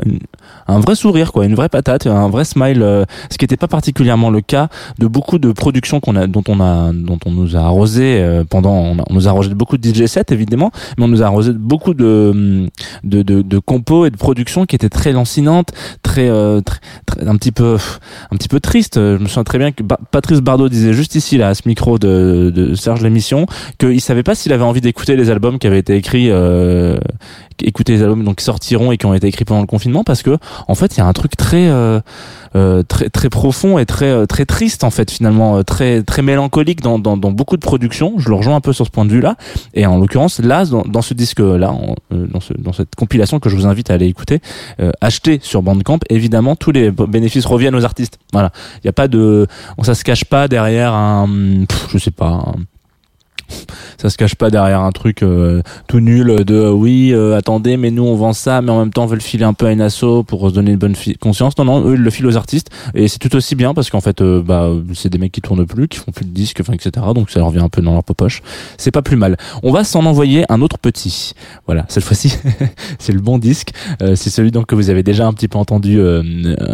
un 0.67 0.79
vrai 0.79 0.95
sourire, 0.95 1.31
quoi, 1.31 1.45
une 1.45 1.55
vraie 1.55 1.69
patate, 1.69 2.07
un 2.07 2.29
vrai 2.29 2.45
smile, 2.45 2.81
euh, 2.81 3.05
ce 3.29 3.37
qui 3.37 3.45
n'était 3.45 3.57
pas 3.57 3.67
particulièrement 3.67 4.29
le 4.29 4.41
cas 4.41 4.69
de 4.99 5.07
beaucoup 5.07 5.39
de 5.39 5.51
productions 5.51 5.99
qu'on 5.99 6.15
a, 6.15 6.27
dont 6.27 6.43
on 6.47 6.59
a, 6.59 6.91
dont 6.93 7.19
on 7.25 7.31
nous 7.31 7.55
a 7.55 7.59
arrosé 7.59 8.19
euh, 8.21 8.43
pendant, 8.47 8.73
on, 8.73 9.13
nous 9.13 9.27
a 9.27 9.31
arrosé 9.31 9.53
beaucoup 9.53 9.77
de 9.77 9.87
DJ 9.87 10.05
sets 10.05 10.25
évidemment, 10.31 10.71
mais 10.97 11.05
on 11.05 11.07
nous 11.07 11.21
a 11.21 11.25
arrosé 11.25 11.53
beaucoup 11.53 11.93
de, 11.93 12.67
de, 13.03 13.21
de, 13.23 13.59
compos 13.59 14.05
et 14.05 14.09
de 14.09 14.17
productions 14.17 14.65
qui 14.65 14.75
étaient 14.75 14.89
très 14.89 15.11
lancinantes, 15.11 15.71
très, 16.03 16.29
euh, 16.29 16.61
très, 16.61 16.79
très- 17.05 17.27
un 17.27 17.35
petit 17.35 17.51
peu, 17.51 17.77
un 18.31 18.35
petit 18.37 18.47
peu 18.47 18.59
triste. 18.59 18.95
Je 18.95 19.17
me 19.17 19.27
souviens 19.27 19.43
très 19.43 19.57
bien 19.57 19.71
que 19.71 19.83
Patrice 20.11 20.39
Bardot 20.39 20.69
disait 20.69 20.93
juste 20.93 21.15
ici 21.15 21.37
là 21.37 21.49
à 21.49 21.53
ce 21.55 21.63
micro 21.67 21.99
de, 21.99 22.51
de 22.53 22.75
Serge 22.75 23.01
l'émission 23.01 23.45
qu'il 23.77 24.01
savait 24.01 24.23
pas 24.23 24.35
s'il 24.35 24.53
avait 24.53 24.63
envie 24.63 24.81
d'écouter 24.81 25.15
les 25.15 25.29
albums 25.29 25.59
avaient 25.69 25.79
été 25.79 25.95
écrits, 25.95 26.29
euh, 26.29 26.97
écouter 27.63 27.93
les 27.93 28.01
albums 28.03 28.23
donc 28.23 28.37
qui 28.37 28.43
sortiront 28.45 28.91
et 28.91 28.97
qui 28.97 29.05
ont 29.05 29.13
été 29.13 29.27
écrits 29.27 29.45
pendant 29.45 29.61
le 29.61 29.67
confinement 29.67 30.03
parce 30.03 30.21
que 30.23 30.37
en 30.67 30.75
fait 30.75 30.95
il 30.95 30.99
y 30.99 31.01
a 31.01 31.05
un 31.05 31.13
truc 31.13 31.35
très 31.35 31.67
euh, 31.67 31.99
euh, 32.55 32.83
très 32.83 33.09
très 33.09 33.29
profond 33.29 33.77
et 33.77 33.85
très 33.85 34.05
euh, 34.09 34.25
très 34.25 34.45
triste 34.45 34.83
en 34.83 34.89
fait 34.91 35.11
finalement 35.11 35.57
euh, 35.57 35.63
très 35.63 36.01
très 36.03 36.21
mélancolique 36.21 36.81
dans, 36.81 36.99
dans, 36.99 37.17
dans 37.17 37.31
beaucoup 37.31 37.57
de 37.57 37.61
productions. 37.61 38.13
Je 38.17 38.29
le 38.29 38.35
rejoins 38.35 38.55
un 38.55 38.61
peu 38.61 38.71
sur 38.73 38.85
ce 38.85 38.91
point 38.91 39.05
de 39.05 39.11
vue 39.11 39.19
là 39.21 39.35
et 39.73 39.85
en 39.85 39.97
l'occurrence 39.97 40.39
là 40.39 40.65
dans, 40.65 40.83
dans 40.83 41.01
ce 41.01 41.13
disque 41.13 41.39
là 41.39 41.71
en- 41.71 41.95
dans, 42.11 42.39
ce, 42.39 42.53
dans 42.57 42.73
cette 42.73 42.95
compilation 42.95 43.39
que 43.39 43.49
je 43.49 43.55
vous 43.55 43.67
invite 43.67 43.89
à 43.91 43.95
aller 43.95 44.07
écouter 44.07 44.39
euh, 44.79 44.91
acheter 45.01 45.39
sur 45.41 45.61
Bandcamp 45.61 45.99
évidemment 46.09 46.55
tous 46.55 46.71
les 46.71 46.91
bénéfices 46.91 47.45
reviennent 47.45 47.75
aux 47.75 47.85
artistes. 47.85 48.19
Voilà. 48.33 48.51
Il 48.83 48.87
y 48.87 48.89
a 48.89 48.93
pas 48.93 49.07
de 49.07 49.47
ça 49.83 49.95
se 49.95 50.03
cache 50.03 50.25
pas 50.25 50.47
derrière 50.47 50.93
un 50.93 51.27
je 51.91 51.97
sais 51.97 52.11
pas 52.11 52.53
ça 53.97 54.09
se 54.09 54.17
cache 54.17 54.35
pas 54.35 54.49
derrière 54.49 54.81
un 54.81 54.91
truc 54.91 55.23
euh, 55.23 55.61
tout 55.87 55.99
nul 55.99 56.43
de 56.45 56.55
euh, 56.55 56.71
oui 56.71 57.11
euh, 57.13 57.37
attendez 57.37 57.77
mais 57.77 57.91
nous 57.91 58.03
on 58.03 58.15
vend 58.15 58.33
ça 58.33 58.61
mais 58.61 58.71
en 58.71 58.79
même 58.79 58.91
temps 58.91 59.03
on 59.03 59.07
veut 59.07 59.15
le 59.15 59.21
filer 59.21 59.43
un 59.43 59.53
peu 59.53 59.65
à 59.65 59.71
une 59.71 59.81
asso 59.81 60.23
pour 60.25 60.49
se 60.49 60.53
donner 60.53 60.71
une 60.71 60.77
bonne 60.77 60.95
conscience. 61.19 61.57
Non 61.57 61.65
non 61.65 61.85
eux 61.85 61.95
ils 61.95 62.01
le 62.01 62.09
filent 62.09 62.27
aux 62.27 62.37
artistes. 62.37 62.69
Et 62.93 63.07
c'est 63.07 63.19
tout 63.19 63.35
aussi 63.35 63.55
bien 63.55 63.73
parce 63.73 63.89
qu'en 63.89 64.01
fait 64.01 64.21
euh, 64.21 64.41
bah 64.41 64.69
c'est 64.93 65.09
des 65.09 65.17
mecs 65.17 65.31
qui 65.31 65.41
tournent 65.41 65.65
plus 65.65 65.87
qui 65.87 65.97
font 65.97 66.11
plus 66.11 66.25
de 66.25 66.31
disques 66.31 66.59
enfin 66.61 66.73
etc 66.73 66.91
donc 67.13 67.29
ça 67.29 67.39
leur 67.39 67.49
revient 67.49 67.59
un 67.59 67.69
peu 67.69 67.81
dans 67.81 67.93
leur 67.93 68.03
poche 68.03 68.41
c'est 68.77 68.91
pas 68.91 69.01
plus 69.01 69.17
mal. 69.17 69.37
On 69.63 69.71
va 69.71 69.83
s'en 69.83 70.05
envoyer 70.05 70.45
un 70.49 70.61
autre 70.61 70.77
petit. 70.77 71.33
Voilà 71.65 71.85
cette 71.89 72.03
fois-ci 72.03 72.33
c'est 72.99 73.13
le 73.13 73.21
bon 73.21 73.37
disque. 73.37 73.71
Euh, 74.01 74.15
c'est 74.15 74.29
celui 74.29 74.51
donc 74.51 74.67
que 74.67 74.75
vous 74.75 74.89
avez 74.89 75.03
déjà 75.03 75.27
un 75.27 75.33
petit 75.33 75.47
peu 75.47 75.57
entendu 75.57 75.99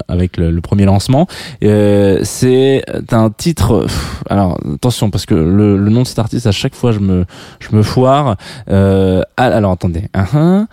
avec 0.08 0.38
le, 0.38 0.62
premier 0.62 0.86
lancement. 0.86 1.28
C'est 1.62 2.84
un 3.12 3.30
titre 3.30 3.86
alors 4.30 4.60
attention 4.74 5.10
parce 5.10 5.26
que 5.26 5.36
le, 5.36 5.78
le 5.78 5.90
nom 5.90 6.02
de 6.02 6.08
cet 6.08 6.20
artiste 6.20 6.48
à 6.48 6.52
chaque 6.66 6.76
fois 6.76 6.92
je 6.92 7.00
me 7.00 7.26
je 7.60 7.76
me 7.76 7.84
foire 7.84 8.38
euh, 8.70 9.22
ah, 9.38 9.46
alors 9.46 9.74
attendez 9.74 10.10
uh 10.16 10.66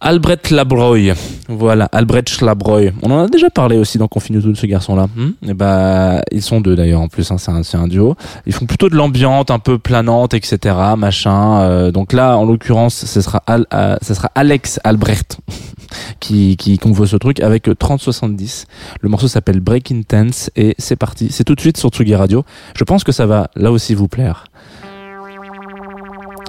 Albrecht 0.00 0.50
Labroy. 0.50 1.12
Voilà, 1.48 1.86
Albrecht 1.86 2.40
Labroy. 2.40 2.92
On 3.02 3.10
en 3.10 3.24
a 3.24 3.26
déjà 3.26 3.50
parlé 3.50 3.76
aussi 3.76 3.98
dans 3.98 4.06
Confine 4.06 4.40
tout 4.40 4.52
de 4.52 4.56
ce 4.56 4.66
garçon-là. 4.66 5.08
Hmm 5.16 5.30
et 5.42 5.54
bah, 5.54 6.22
ils 6.30 6.42
sont 6.42 6.60
deux 6.60 6.76
d'ailleurs 6.76 7.00
en 7.00 7.08
plus, 7.08 7.28
hein, 7.32 7.36
c'est 7.38 7.50
un, 7.50 7.82
un 7.82 7.88
duo. 7.88 8.14
Ils 8.46 8.52
font 8.52 8.66
plutôt 8.66 8.88
de 8.88 8.94
l'ambiante, 8.94 9.50
un 9.50 9.58
peu 9.58 9.78
planante, 9.78 10.34
etc. 10.34 10.76
Machin. 10.96 11.62
Euh, 11.62 11.90
donc 11.90 12.12
là, 12.12 12.36
en 12.36 12.44
l'occurrence, 12.44 12.94
ce 12.94 13.20
sera, 13.20 13.42
euh, 13.50 13.96
ce 14.00 14.14
sera 14.14 14.30
Alex 14.36 14.78
Albrecht 14.84 15.38
qui, 16.20 16.56
qui 16.56 16.78
ce 17.06 17.16
truc 17.16 17.40
avec 17.40 17.68
3070. 17.78 18.66
Le 19.00 19.08
morceau 19.08 19.28
s'appelle 19.28 19.60
Break 19.60 19.92
Intense 19.92 20.50
et 20.56 20.74
c'est 20.78 20.96
parti. 20.96 21.28
C'est 21.30 21.44
tout 21.44 21.54
de 21.54 21.60
suite 21.60 21.76
sur 21.76 21.90
Tsugi 21.90 22.14
Radio. 22.14 22.44
Je 22.76 22.84
pense 22.84 23.04
que 23.04 23.12
ça 23.12 23.26
va 23.26 23.50
là 23.56 23.72
aussi 23.72 23.94
vous 23.94 24.08
plaire. 24.08 24.44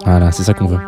Voilà, 0.06 0.32
c'est 0.32 0.44
ça 0.44 0.54
qu'on 0.54 0.68
veut. 0.68 0.80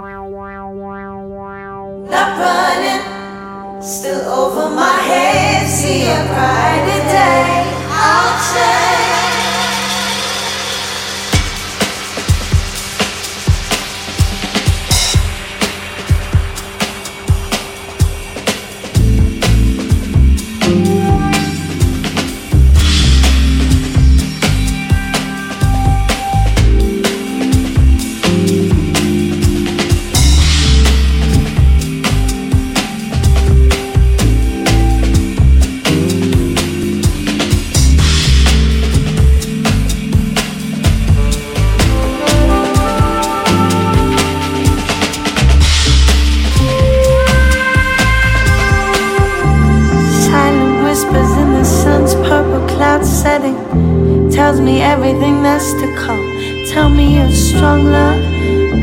Tells 54.31 54.59
me 54.59 54.81
everything 54.81 55.43
that's 55.43 55.71
to 55.73 55.87
come. 55.95 56.25
Tell 56.73 56.89
me 56.89 57.15
your 57.17 57.31
strong 57.31 57.85
love. 57.85 58.21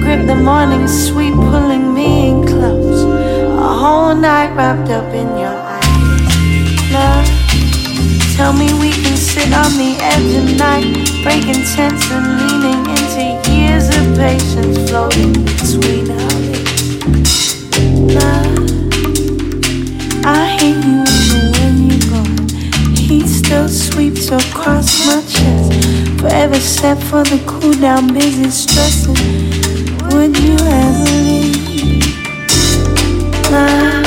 Grip 0.03 0.27
the 0.27 0.35
morning 0.35 0.89
sweet, 0.89 1.35
pulling 1.35 1.93
me 1.93 2.31
in 2.31 2.47
close. 2.47 3.05
A 3.05 3.69
whole 3.81 4.15
night 4.15 4.55
wrapped 4.55 4.91
up 4.91 5.13
in 5.13 5.29
your 5.37 5.57
eyes. 5.75 6.93
Love. 6.93 7.29
Tell 8.35 8.53
me 8.53 8.73
we 8.81 8.93
can 8.93 9.17
sit 9.17 9.53
on 9.53 9.73
the 9.77 9.97
edge 10.01 10.33
of 10.41 10.57
night, 10.57 10.87
breaking 11.23 11.65
tense 11.75 12.11
and 12.11 12.27
leaning 12.41 12.81
into 12.97 13.51
years 13.51 13.89
of 13.89 14.17
patience, 14.17 14.89
floating 14.89 15.33
between 15.45 16.11
our. 16.13 16.29
Love. 18.17 18.69
I 20.25 20.57
hate 20.59 20.83
you 20.85 21.05
when 21.57 21.75
you're 21.89 22.07
gone. 22.11 22.49
Heat 22.97 23.27
still 23.27 23.69
sweeps 24.29 24.47
across 24.51 25.07
my 25.07 25.23
chest. 25.23 26.21
Forever 26.21 26.61
set 26.61 26.99
for 27.05 27.23
the 27.25 27.43
cool 27.47 27.73
down, 27.73 28.13
busy 28.13 28.51
stressing. 28.51 29.15
Would 30.11 30.39
you 30.39 30.57
ever 30.59 31.05
leave? 31.25 32.07
Love. 33.51 33.98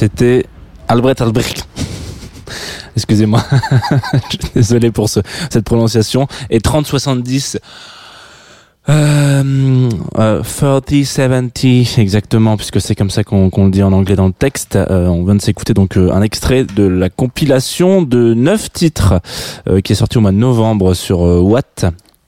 C'était 0.00 0.46
Albrecht 0.88 1.20
Albrecht. 1.20 1.68
Excusez-moi, 2.96 3.44
désolé 4.54 4.90
pour 4.90 5.10
ce, 5.10 5.20
cette 5.50 5.66
prononciation. 5.66 6.26
Et 6.48 6.58
3070. 6.60 7.58
Euh, 8.88 9.90
euh, 10.18 10.42
3070 10.42 11.98
exactement 11.98 12.56
puisque 12.56 12.80
c'est 12.80 12.94
comme 12.94 13.10
ça 13.10 13.24
qu'on 13.24 13.50
le 13.66 13.70
dit 13.70 13.82
en 13.82 13.92
anglais 13.92 14.16
dans 14.16 14.26
le 14.26 14.32
texte 14.32 14.74
Euh, 14.76 15.06
on 15.06 15.22
vient 15.26 15.34
de 15.34 15.42
s'écouter 15.42 15.74
donc 15.74 15.98
euh, 15.98 16.10
un 16.12 16.22
extrait 16.22 16.64
de 16.64 16.84
la 16.84 17.10
compilation 17.10 18.00
de 18.00 18.32
neuf 18.32 18.72
titres 18.72 19.20
euh, 19.68 19.82
qui 19.82 19.92
est 19.92 19.96
sorti 19.96 20.16
au 20.16 20.22
mois 20.22 20.32
de 20.32 20.38
novembre 20.38 20.94
sur 20.94 21.20
Watt 21.20 21.84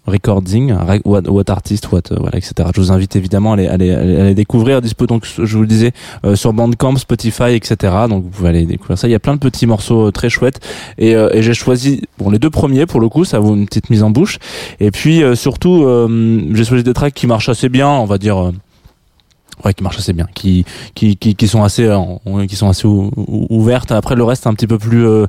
Recording, 0.06 0.74
What, 1.04 1.22
What 1.28 1.44
Artist, 1.48 1.90
What, 1.92 2.00
euh, 2.10 2.16
voilà, 2.18 2.38
etc. 2.38 2.68
Je 2.74 2.80
vous 2.80 2.92
invite 2.92 3.14
évidemment 3.16 3.52
à 3.52 3.56
les, 3.56 3.68
à 3.68 3.74
à 3.74 4.34
découvrir. 4.34 4.82
Dispo 4.82 5.06
donc, 5.06 5.24
je 5.24 5.56
vous 5.56 5.62
le 5.62 5.68
disais, 5.68 5.92
euh, 6.24 6.34
sur 6.34 6.52
Bandcamp, 6.52 6.96
Spotify, 6.96 7.54
etc. 7.54 7.76
Donc 8.08 8.24
vous 8.24 8.30
pouvez 8.30 8.48
aller 8.48 8.66
découvrir 8.66 8.98
ça. 8.98 9.08
Il 9.08 9.12
y 9.12 9.14
a 9.14 9.20
plein 9.20 9.34
de 9.34 9.40
petits 9.40 9.66
morceaux 9.66 10.08
euh, 10.08 10.10
très 10.10 10.28
chouettes. 10.28 10.60
Et, 10.98 11.14
euh, 11.14 11.30
et 11.32 11.42
j'ai 11.42 11.54
choisi, 11.54 12.02
bon, 12.18 12.30
les 12.30 12.38
deux 12.38 12.50
premiers 12.50 12.86
pour 12.86 13.00
le 13.00 13.08
coup, 13.08 13.24
ça 13.24 13.38
vaut 13.38 13.54
une 13.54 13.66
petite 13.66 13.90
mise 13.90 14.02
en 14.02 14.10
bouche. 14.10 14.38
Et 14.80 14.90
puis 14.90 15.22
surtout, 15.34 15.86
j'ai 16.52 16.64
choisi 16.64 16.82
des 16.82 16.94
tracks 16.94 17.14
qui 17.14 17.26
marchent 17.26 17.48
assez 17.48 17.68
bien, 17.68 17.88
on 17.88 18.04
va 18.04 18.18
dire. 18.18 18.52
Ouais, 19.64 19.74
qui 19.74 19.82
marchent 19.84 19.98
assez 19.98 20.12
bien, 20.12 20.26
qui 20.34 20.64
qui 20.94 21.16
qui, 21.16 21.34
qui 21.36 21.46
sont 21.48 21.62
assez 21.62 21.84
euh, 21.86 22.46
qui 22.48 22.56
sont 22.56 22.68
assez 22.68 22.86
ou- 22.86 23.10
ou- 23.16 23.46
ouvertes. 23.50 23.92
Après 23.92 24.16
le 24.16 24.24
reste 24.24 24.46
un 24.46 24.54
petit 24.54 24.66
peu 24.66 24.78
plus 24.78 25.06
euh, 25.06 25.26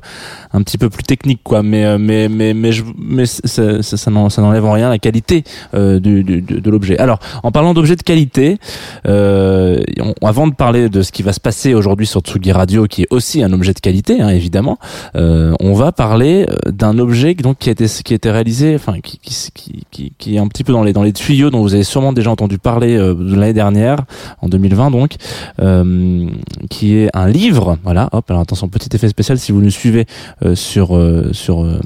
un 0.52 0.62
petit 0.62 0.76
peu 0.78 0.90
plus 0.90 1.04
technique 1.04 1.40
quoi. 1.44 1.62
Mais 1.62 1.84
euh, 1.84 1.98
mais 1.98 2.28
mais 2.28 2.52
mais 2.54 2.72
je, 2.72 2.82
mais 2.98 3.26
ça 3.26 3.82
ça, 3.82 3.96
ça 3.96 4.10
n'en- 4.10 4.28
ça 4.30 4.42
n'enlève 4.42 4.64
en 4.64 4.72
rien 4.72 4.88
la 4.88 4.98
qualité 4.98 5.44
euh, 5.74 6.00
du, 6.00 6.24
du- 6.24 6.40
de, 6.42 6.70
l'objet. 6.70 6.98
Alors 6.98 7.18
en 7.42 7.52
parlant 7.52 7.74
d'objets 7.74 7.96
de 7.96 8.02
qualité, 8.02 8.58
euh, 9.06 9.80
avant 10.22 10.46
de 10.46 10.54
parler 10.54 10.88
de 10.88 11.02
ce 11.02 11.12
qui 11.12 11.22
va 11.22 11.32
se 11.32 11.40
passer 11.40 11.74
aujourd'hui 11.74 12.06
sur 12.06 12.20
Tsugi 12.20 12.52
Radio, 12.52 12.86
qui 12.86 13.02
est 13.02 13.08
aussi 13.10 13.42
un 13.42 13.52
objet 13.52 13.72
de 13.72 13.80
qualité 13.80 14.20
hein, 14.20 14.28
évidemment, 14.30 14.78
euh, 15.16 15.54
on 15.60 15.74
va 15.74 15.92
parler 15.92 16.46
d'un 16.66 16.98
objet 16.98 17.34
donc 17.34 17.58
qui 17.58 17.68
a 17.68 17.72
été 17.72 17.86
qui 17.86 18.12
a 18.14 18.16
été 18.16 18.30
réalisé, 18.30 18.74
enfin 18.74 18.94
qui 19.00 19.18
qui, 19.18 19.84
qui 19.90 20.12
qui 20.18 20.34
est 20.34 20.38
un 20.38 20.48
petit 20.48 20.64
peu 20.64 20.72
dans 20.72 20.82
les 20.82 20.92
dans 20.92 21.02
les 21.02 21.12
tuyaux 21.12 21.50
dont 21.50 21.62
vous 21.62 21.74
avez 21.74 21.84
sûrement 21.84 22.12
déjà 22.12 22.30
entendu 22.30 22.58
parler 22.58 22.96
de 22.96 23.34
l'année 23.36 23.52
dernière 23.52 23.98
en 24.40 24.48
2020 24.48 24.90
donc, 24.90 25.14
euh, 25.60 26.26
qui 26.70 26.96
est 26.96 27.10
un 27.14 27.28
livre. 27.28 27.78
Voilà, 27.84 28.08
hop. 28.12 28.30
Alors 28.30 28.42
attention, 28.42 28.68
petit 28.68 28.94
effet 28.94 29.08
spécial 29.08 29.38
si 29.38 29.52
vous 29.52 29.60
nous 29.60 29.70
suivez 29.70 30.06
euh, 30.44 30.54
sur 30.54 30.96
euh, 30.96 31.30
sur 31.32 31.62
euh, 31.64 31.80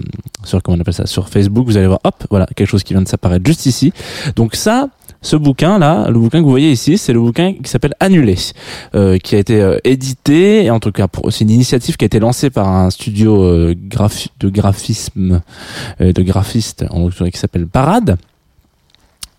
sur 0.44 0.62
comment 0.62 0.76
on 0.78 0.80
appelle 0.80 0.94
ça, 0.94 1.06
sur 1.06 1.28
Facebook, 1.28 1.66
vous 1.66 1.76
allez 1.76 1.86
voir, 1.86 2.00
hop, 2.04 2.24
voilà 2.30 2.46
quelque 2.54 2.68
chose 2.68 2.82
qui 2.82 2.94
vient 2.94 3.02
de 3.02 3.08
s'apparaître 3.08 3.46
juste 3.46 3.66
ici. 3.66 3.92
Donc 4.36 4.54
ça. 4.54 4.88
Ce 5.20 5.34
bouquin 5.34 5.80
là, 5.80 6.08
le 6.10 6.18
bouquin 6.20 6.38
que 6.38 6.44
vous 6.44 6.50
voyez 6.50 6.70
ici, 6.70 6.96
c'est 6.96 7.12
le 7.12 7.18
bouquin 7.18 7.52
qui 7.54 7.68
s'appelle 7.68 7.94
Annulé, 7.98 8.36
euh, 8.94 9.18
qui 9.18 9.34
a 9.34 9.38
été 9.38 9.60
euh, 9.60 9.76
édité, 9.82 10.64
et 10.64 10.70
en 10.70 10.78
tout 10.78 10.92
cas 10.92 11.08
c'est 11.30 11.40
une 11.42 11.50
initiative 11.50 11.96
qui 11.96 12.04
a 12.04 12.06
été 12.06 12.20
lancée 12.20 12.50
par 12.50 12.68
un 12.68 12.88
studio 12.90 13.42
euh, 13.42 13.74
graphi- 13.74 14.28
de 14.38 14.48
graphisme, 14.48 15.40
euh, 16.00 16.12
de 16.12 16.22
graphistes, 16.22 16.84
en 16.90 17.00
l'occurrence, 17.00 17.30
qui 17.32 17.38
s'appelle 17.38 17.66
Parade, 17.66 18.16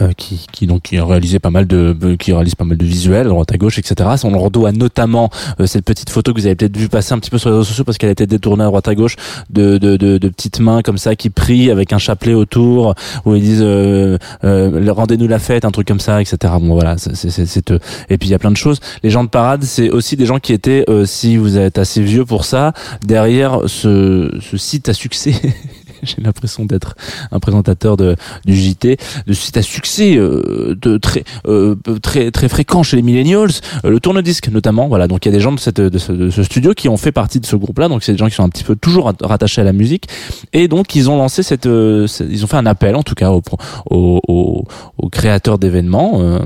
euh, 0.02 0.12
qui, 0.16 0.46
qui 0.52 0.68
donc 0.68 0.84
qui 0.84 0.98
a 0.98 1.06
réalisé 1.06 1.40
pas 1.40 1.50
mal 1.50 1.68
de 1.68 1.96
qui 2.20 2.34
réalise 2.34 2.56
pas 2.56 2.66
mal 2.66 2.78
de 2.78 2.86
visuels 2.86 3.28
droite 3.28 3.52
à 3.52 3.58
gauche 3.58 3.80
etc 3.80 4.10
on 4.24 4.32
leur 4.32 4.52
doit 4.52 4.72
notamment 4.72 5.30
euh, 5.60 5.66
cette 5.66 5.86
petite 5.86 6.10
photo 6.10 6.34
que 6.34 6.40
vous 6.40 6.46
avez 6.46 6.56
peut-être 6.56 6.78
vu 6.78 6.90
passer 6.90 7.14
un 7.14 7.20
petit 7.20 7.30
peu 7.30 7.38
sur 7.38 7.50
les 7.50 7.56
réseaux 7.58 7.68
sociaux 7.68 7.84
parce 7.84 7.98
qu'elle 7.98 8.10
a 8.10 8.14
été 8.14 8.28
détournée 8.28 8.64
à 8.64 8.68
droite 8.68 8.88
à 8.88 8.96
gauche 8.96 9.16
de, 9.50 9.78
de, 9.78 9.98
de, 9.98 10.18
de 10.18 10.30
petites 10.30 10.60
mains 10.60 10.82
comme 10.82 10.98
ça 10.98 11.16
qui 11.16 11.30
prient 11.30 11.72
avec 11.72 11.94
un 11.94 11.98
chapelet 11.98 12.34
autour 12.34 12.96
où 13.26 13.36
ils 13.36 13.42
disent 13.42 13.62
euh, 13.62 14.18
euh, 14.44 14.92
rendez-nous 14.92 15.28
la 15.28 15.40
fête 15.40 15.66
un 15.66 15.72
truc 15.72 15.88
comme 15.88 16.00
ça 16.00 16.22
etc 16.22 16.54
bon 16.60 16.74
voilà 16.74 16.98
c'est 16.98 17.72
euh, 17.72 17.80
et 18.10 18.18
puis 18.18 18.30
il 18.30 18.32
y 18.32 18.36
a 18.36 18.40
plein 18.40 18.52
de 18.52 18.58
choses. 18.58 18.80
Les 19.04 19.10
gens 19.10 19.24
de 19.24 19.30
parade 19.30 19.64
c'est 19.64 19.90
aussi 19.90 20.16
des 20.16 20.26
gens 20.26 20.40
qui 20.40 20.54
étaient 20.54 20.86
euh, 20.90 21.06
si 21.06 21.38
vous 21.38 21.58
êtes 21.58 21.78
assez 21.78 22.02
vieux 22.02 22.26
pour 22.26 22.46
ça 22.46 22.74
derrière 23.06 23.62
ce, 23.68 24.38
ce 24.42 24.58
site 24.58 24.90
à 24.90 24.94
succès 24.94 25.34
j'ai 26.04 26.22
l'impression 26.22 26.66
d'être 26.66 26.96
un 27.32 27.40
présentateur 27.40 27.98
de, 27.98 28.16
du 28.46 28.56
JT 28.56 28.98
de 29.28 29.34
site 29.34 29.58
à 29.58 29.62
succès 29.62 30.16
euh, 30.18 30.76
de 30.82 30.98
très 30.98 31.24
euh, 31.48 31.76
très 32.02 32.32
très 32.32 32.50
fréquent 32.50 32.84
chez 32.84 32.96
les 32.98 33.02
millennials. 33.04 33.50
Euh, 33.86 33.90
le 33.90 34.00
tourne-disque 34.00 34.50
notamment. 34.50 34.88
Voilà 34.88 35.08
donc 35.08 35.26
il 35.26 35.30
y 35.30 35.32
a 35.34 35.36
des 35.38 35.42
gens 35.42 35.52
de 35.52 35.60
cette 35.60 35.80
de 35.82 35.98
ce, 35.98 36.12
de 36.12 36.30
ce 36.30 36.44
studio 36.44 36.74
qui 36.74 36.90
ont 36.90 36.98
fait 36.98 37.12
partie 37.12 37.40
de 37.40 37.46
ce 37.46 37.56
groupe 37.56 37.80
là 37.80 37.88
donc 37.90 38.04
c'est 38.04 38.12
des 38.14 38.18
gens 38.18 38.28
qui 38.28 38.36
sont 38.36 38.44
un 38.44 38.50
petit 38.50 38.64
peu 38.64 38.76
toujours 38.76 39.06
rat- 39.06 39.14
rattachés 39.22 39.62
à 39.62 39.64
la 39.64 39.74
musique. 39.74 40.06
Et 40.54 40.68
donc 40.68 40.96
ils 40.96 41.10
ont 41.10 41.18
lancé 41.18 41.44
cette, 41.44 41.66
euh, 41.66 42.08
cette- 42.08 42.28
ils 42.32 42.44
ont 42.44 42.48
fait 42.48 42.58
un 42.58 42.66
appel 42.66 42.96
en 42.96 43.04
tout 43.04 43.16
cas 43.16 43.32
aux 43.32 43.42
aux, 43.90 44.20
aux, 44.28 44.64
aux 44.98 45.10
créateurs 45.10 45.58
d'événements 45.60 46.22
euh, 46.22 46.40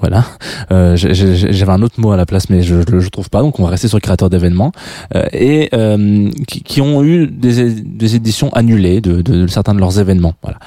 voilà, 0.00 0.24
euh, 0.72 0.96
j'avais 0.96 1.72
un 1.72 1.82
autre 1.82 2.00
mot 2.00 2.10
à 2.10 2.16
la 2.16 2.24
place, 2.24 2.48
mais 2.48 2.62
je 2.62 2.76
ne 2.76 2.84
le 2.84 3.10
trouve 3.10 3.28
pas, 3.28 3.42
donc 3.42 3.60
on 3.60 3.64
va 3.64 3.70
rester 3.70 3.86
sur 3.86 4.00
créateurs 4.00 4.30
d'événements 4.30 4.72
euh, 5.14 5.26
et 5.32 5.68
euh, 5.74 6.30
qui, 6.48 6.62
qui 6.62 6.80
ont 6.80 7.04
eu 7.04 7.26
des, 7.26 7.70
des 7.74 8.16
éditions 8.16 8.50
annulées 8.54 9.00
de, 9.00 9.20
de, 9.20 9.42
de 9.42 9.46
certains 9.46 9.74
de 9.74 9.80
leurs 9.80 10.00
événements. 10.00 10.34
Voilà, 10.42 10.58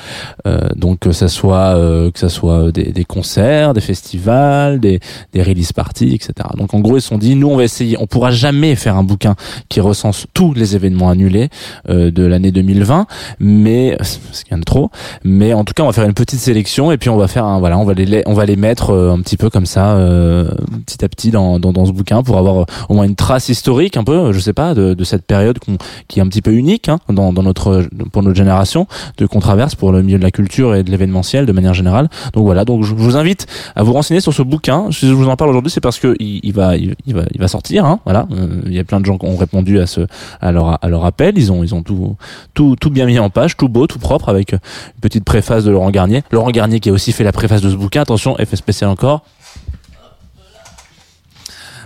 euh, 0.48 0.70
donc 0.76 1.00
que 1.00 1.12
ça 1.12 1.28
soit 1.28 1.76
euh, 1.76 2.12
que 2.12 2.20
ça 2.20 2.30
soit 2.30 2.72
des, 2.72 2.92
des 2.92 3.06
concerts, 3.06 3.74
des 3.74 3.82
festivals, 3.82 4.80
des, 4.80 5.00
des 5.34 5.42
release 5.42 5.74
parties, 5.74 6.14
etc. 6.14 6.34
Donc 6.58 6.74
en 6.74 6.80
gros 6.80 6.98
ils 6.98 7.02
se 7.02 7.08
sont 7.08 7.18
dit, 7.18 7.36
nous 7.36 7.48
on 7.50 7.58
va 7.58 7.64
essayer, 7.64 7.98
on 8.00 8.06
pourra 8.06 8.32
jamais 8.32 8.76
faire 8.76 8.96
un 8.98 9.04
bouquin 9.04 9.36
qui 9.68 9.82
recense 9.82 10.28
tous 10.34 10.54
les 10.54 10.76
événements 10.76 11.10
annulés 11.10 11.50
euh, 11.90 12.12
de 12.12 12.24
l'année 12.24 12.52
2020, 12.52 13.08
mais 13.40 13.96
parce 13.98 14.44
qu'il 14.44 14.60
trop, 14.64 14.92
mais 15.24 15.54
en 15.54 15.64
tout 15.64 15.74
cas 15.74 15.84
on 15.84 15.88
va 15.88 15.94
faire 15.94 16.06
une 16.06 16.14
petite 16.14 16.40
sélection 16.40 16.92
et 16.92 16.98
puis 16.98 17.10
on 17.10 17.18
va 17.18 17.28
faire 17.28 17.46
un 17.46 17.60
voilà, 17.60 17.80
on 17.80 17.86
va 17.86 17.94
les 17.94 18.24
on 18.28 18.34
va 18.34 18.46
les 18.46 18.56
mettre 18.56 18.93
un 18.94 19.20
petit 19.22 19.38
peu 19.38 19.50
comme 19.50 19.66
ça 19.66 19.96
euh, 19.96 20.50
petit 20.86 21.04
à 21.04 21.10
petit 21.10 21.32
dans, 21.32 21.60
dans 21.60 21.72
dans 21.74 21.86
ce 21.86 21.92
bouquin 21.92 22.24
pour 22.24 22.38
avoir 22.38 22.62
euh, 22.62 22.66
au 22.90 22.94
moins 22.96 23.06
une 23.06 23.16
trace 23.16 23.50
historique 23.50 23.98
un 23.98 24.04
peu, 24.04 24.32
je 24.32 24.40
sais 24.40 24.54
pas, 24.54 24.74
de, 24.74 24.94
de 24.94 25.04
cette 25.04 25.26
période 25.26 25.60
qu'on- 25.60 25.78
qui 26.08 26.20
est 26.20 26.22
un 26.22 26.28
petit 26.28 26.42
peu 26.42 26.52
unique 26.54 26.90
hein, 26.90 27.00
dans, 27.10 27.34
dans 27.34 27.44
notre 27.44 27.88
pour 28.12 28.24
notre 28.24 28.36
génération 28.38 28.88
de 29.18 29.26
qu'on 29.26 29.40
traverse 29.40 29.76
pour 29.76 29.92
le 29.92 30.02
milieu 30.04 30.18
de 30.18 30.24
la 30.24 30.32
culture 30.32 30.76
et 30.76 30.84
de 30.84 30.92
l'événementiel 30.92 31.46
de 31.46 31.52
manière 31.52 31.74
générale. 31.74 32.10
Donc 32.34 32.44
voilà, 32.46 32.66
donc 32.66 32.84
je 32.84 32.94
vous 32.94 33.18
invite 33.18 33.48
à 33.76 33.84
vous 33.84 33.94
renseigner 33.94 34.22
sur 34.22 34.34
ce 34.34 34.42
bouquin. 34.42 34.88
Si 34.92 35.08
je 35.08 35.14
vous 35.14 35.28
en 35.28 35.36
parle 35.36 35.50
aujourd'hui, 35.50 35.72
c'est 35.72 35.82
parce 35.82 36.00
que 36.00 36.16
il, 36.20 36.40
il 36.44 36.54
va 36.54 36.76
il, 36.78 36.96
il 37.06 37.14
va 37.14 37.24
il 37.34 37.40
va 37.40 37.48
sortir. 37.48 37.86
Hein, 37.86 38.00
voilà, 38.06 38.28
Euh, 38.32 38.62
il 38.66 38.74
y 38.74 38.80
a 38.80 38.84
plein 38.84 39.00
de 39.00 39.06
gens 39.06 39.18
qui 39.18 39.26
ont 39.26 39.36
répondu 39.38 39.80
à 39.80 39.88
ce 39.88 40.02
à 40.42 40.52
leur 40.52 40.84
à 40.84 40.88
leur 40.90 41.06
appel. 41.06 41.38
Ils 41.38 41.52
ont 41.52 41.64
ils 41.64 41.74
ont 41.76 41.84
tout 41.84 42.16
tout 42.54 42.76
tout 42.80 42.90
bien 42.90 43.06
mis 43.06 43.20
en 43.20 43.30
page, 43.30 43.58
tout 43.58 43.70
beau, 43.70 43.88
tout 43.88 44.00
propre 44.00 44.30
avec 44.30 44.54
une 44.54 44.60
petite 45.02 45.24
préface 45.26 45.64
de 45.66 45.72
Laurent 45.72 45.92
Garnier. 45.92 46.24
Laurent 46.32 46.52
Garnier 46.52 46.80
qui 46.80 46.90
a 46.90 46.94
aussi 46.94 47.12
fait 47.12 47.24
la 47.24 47.32
préface 47.32 47.62
de 47.62 47.70
ce 47.70 47.76
bouquin. 47.76 48.02
Attention, 48.02 48.36
spécial 48.54 48.83
encore. 48.86 49.22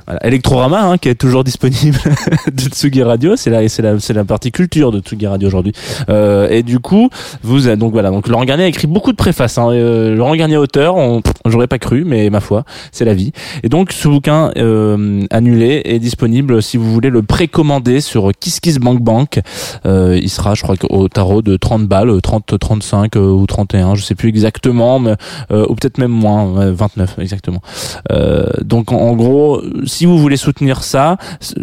Voilà. 0.07 0.25
Electrorama, 0.25 0.83
hein, 0.83 0.97
qui 0.97 1.09
est 1.09 1.15
toujours 1.15 1.43
disponible 1.43 1.99
de 2.47 2.61
Tsugi 2.61 3.03
Radio, 3.03 3.35
c'est 3.35 3.49
la, 3.49 3.67
c'est 3.67 3.81
la, 3.81 3.99
c'est 3.99 4.13
la 4.13 4.23
partie 4.23 4.51
culture 4.51 4.91
de 4.91 4.99
Tsugi 4.99 5.27
Radio 5.27 5.47
aujourd'hui. 5.47 5.73
Euh, 6.09 6.49
et 6.49 6.63
du 6.63 6.79
coup, 6.79 7.09
vous, 7.43 7.75
donc 7.75 7.91
voilà, 7.91 8.09
donc 8.09 8.27
Laurent 8.27 8.45
Garnier 8.45 8.63
a 8.63 8.67
écrit 8.67 8.87
beaucoup 8.87 9.11
de 9.11 9.17
préfaces. 9.17 9.57
Hein. 9.57 9.69
Euh, 9.71 10.15
Laurent 10.15 10.35
Garnier 10.35 10.57
auteur, 10.57 10.95
on, 10.95 11.21
j'aurais 11.45 11.67
pas 11.67 11.79
cru, 11.79 12.05
mais 12.05 12.29
ma 12.29 12.39
foi, 12.39 12.63
c'est 12.91 13.05
la 13.05 13.13
vie. 13.13 13.33
Et 13.63 13.69
donc 13.69 13.91
ce 13.91 14.07
bouquin 14.07 14.51
euh, 14.57 15.25
annulé 15.29 15.81
est 15.85 15.99
disponible 15.99 16.61
si 16.61 16.77
vous 16.77 16.91
voulez 16.91 17.09
le 17.09 17.21
précommander 17.21 18.01
sur 18.01 18.31
KissKissBankBank. 18.39 19.41
Euh, 19.85 20.17
il 20.21 20.29
sera, 20.29 20.55
je 20.55 20.63
crois, 20.63 20.75
au 20.89 21.07
tarot 21.09 21.41
de 21.41 21.57
30 21.57 21.87
balles, 21.87 22.21
30, 22.21 22.57
35 22.59 23.15
euh, 23.15 23.19
ou 23.19 23.45
31, 23.45 23.95
je 23.95 24.03
sais 24.03 24.15
plus 24.15 24.29
exactement, 24.29 24.99
mais 24.99 25.15
euh, 25.51 25.65
ou 25.69 25.75
peut-être 25.75 25.97
même 25.97 26.11
moins, 26.11 26.51
ouais, 26.51 26.71
29 26.71 27.19
exactement. 27.19 27.61
Euh, 28.11 28.45
donc 28.63 28.91
en, 28.91 29.15
gros, 29.15 29.61
vous 30.05 30.17
voulez 30.17 30.37
soutenir 30.37 30.83
ça, 30.83 31.17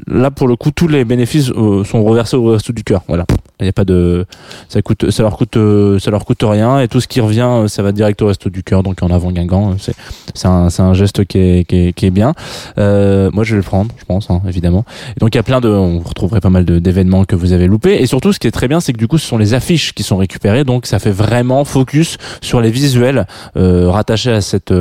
là 0.07 0.31
pour 0.31 0.49
le 0.49 0.57
coup 0.57 0.71
tous 0.71 0.89
les 0.89 1.05
bénéfices 1.05 1.51
euh, 1.51 1.85
sont 1.85 2.03
reversés 2.05 2.37
au 2.37 2.53
resto 2.53 2.73
du 2.73 2.85
cœur. 2.85 3.03
Voilà, 3.09 3.25
il 3.61 3.65
n'y 3.65 3.69
a 3.69 3.73
pas 3.73 3.85
de, 3.85 4.27
ça 4.69 4.83
coûte, 4.83 5.11
ça 5.11 5.23
leur 5.23 5.37
coûte, 5.37 5.57
euh, 5.57 5.99
ça 5.99 6.11
leur 6.11 6.25
coûte 6.25 6.43
rien 6.43 6.81
et 6.81 6.89
tout 6.89 7.01
ce 7.01 7.09
qui 7.09 7.21
revient, 7.21 7.49
euh, 7.49 7.69
ça 7.69 7.83
va 7.83 7.93
direct 7.93 8.21
au 8.23 8.27
resto 8.27 8.51
du 8.51 8.63
cœur. 8.63 8.83
Donc 8.83 9.03
en 9.03 9.09
avant 9.09 9.31
Guingamp, 9.31 9.71
euh, 9.71 9.75
c'est, 9.79 9.95
c'est 10.35 10.49
un, 10.49 10.71
c'est 10.71 10.83
un 10.83 10.95
geste 10.95 11.25
qui 11.25 11.39
est, 11.39 11.65
qui 11.65 11.77
est, 11.77 11.93
qui 11.93 12.07
est 12.07 12.11
bien. 12.11 12.35
Euh, 12.79 13.31
moi 13.33 13.45
je 13.45 13.53
vais 13.53 13.59
le 13.59 13.63
prendre, 13.63 13.91
je 13.99 14.05
pense 14.05 14.31
hein, 14.31 14.43
évidemment. 14.49 14.85
Et 15.17 15.21
donc 15.21 15.35
il 15.35 15.39
y 15.39 15.41
a 15.41 15.45
plein 15.45 15.61
de, 15.61 15.69
on 15.69 16.01
retrouverait 16.01 16.41
pas 16.41 16.51
mal 16.51 16.65
d'événements 16.65 17.25
que 17.25 17.37
vous 17.37 17.53
avez 17.53 17.67
loupés. 17.67 18.03
Et 18.03 18.07
surtout 18.07 18.33
ce 18.33 18.39
qui 18.39 18.47
est 18.47 18.53
très 18.53 18.69
bien, 18.69 18.81
c'est 18.81 18.93
que 18.93 18.99
du 18.99 19.09
coup 19.09 19.19
ce 19.19 19.27
sont 19.27 19.39
les 19.39 19.55
affiches 19.55 19.93
qui 19.93 20.03
sont 20.03 20.17
récupérées, 20.17 20.65
donc 20.65 20.87
ça 20.87 20.99
fait 20.99 21.11
vraiment 21.11 21.65
focus 21.65 22.19
sur 22.41 22.61
les 22.61 22.71
visuels 22.71 23.27
rattachés 23.55 24.33
à 24.33 24.41
cette 24.41 24.73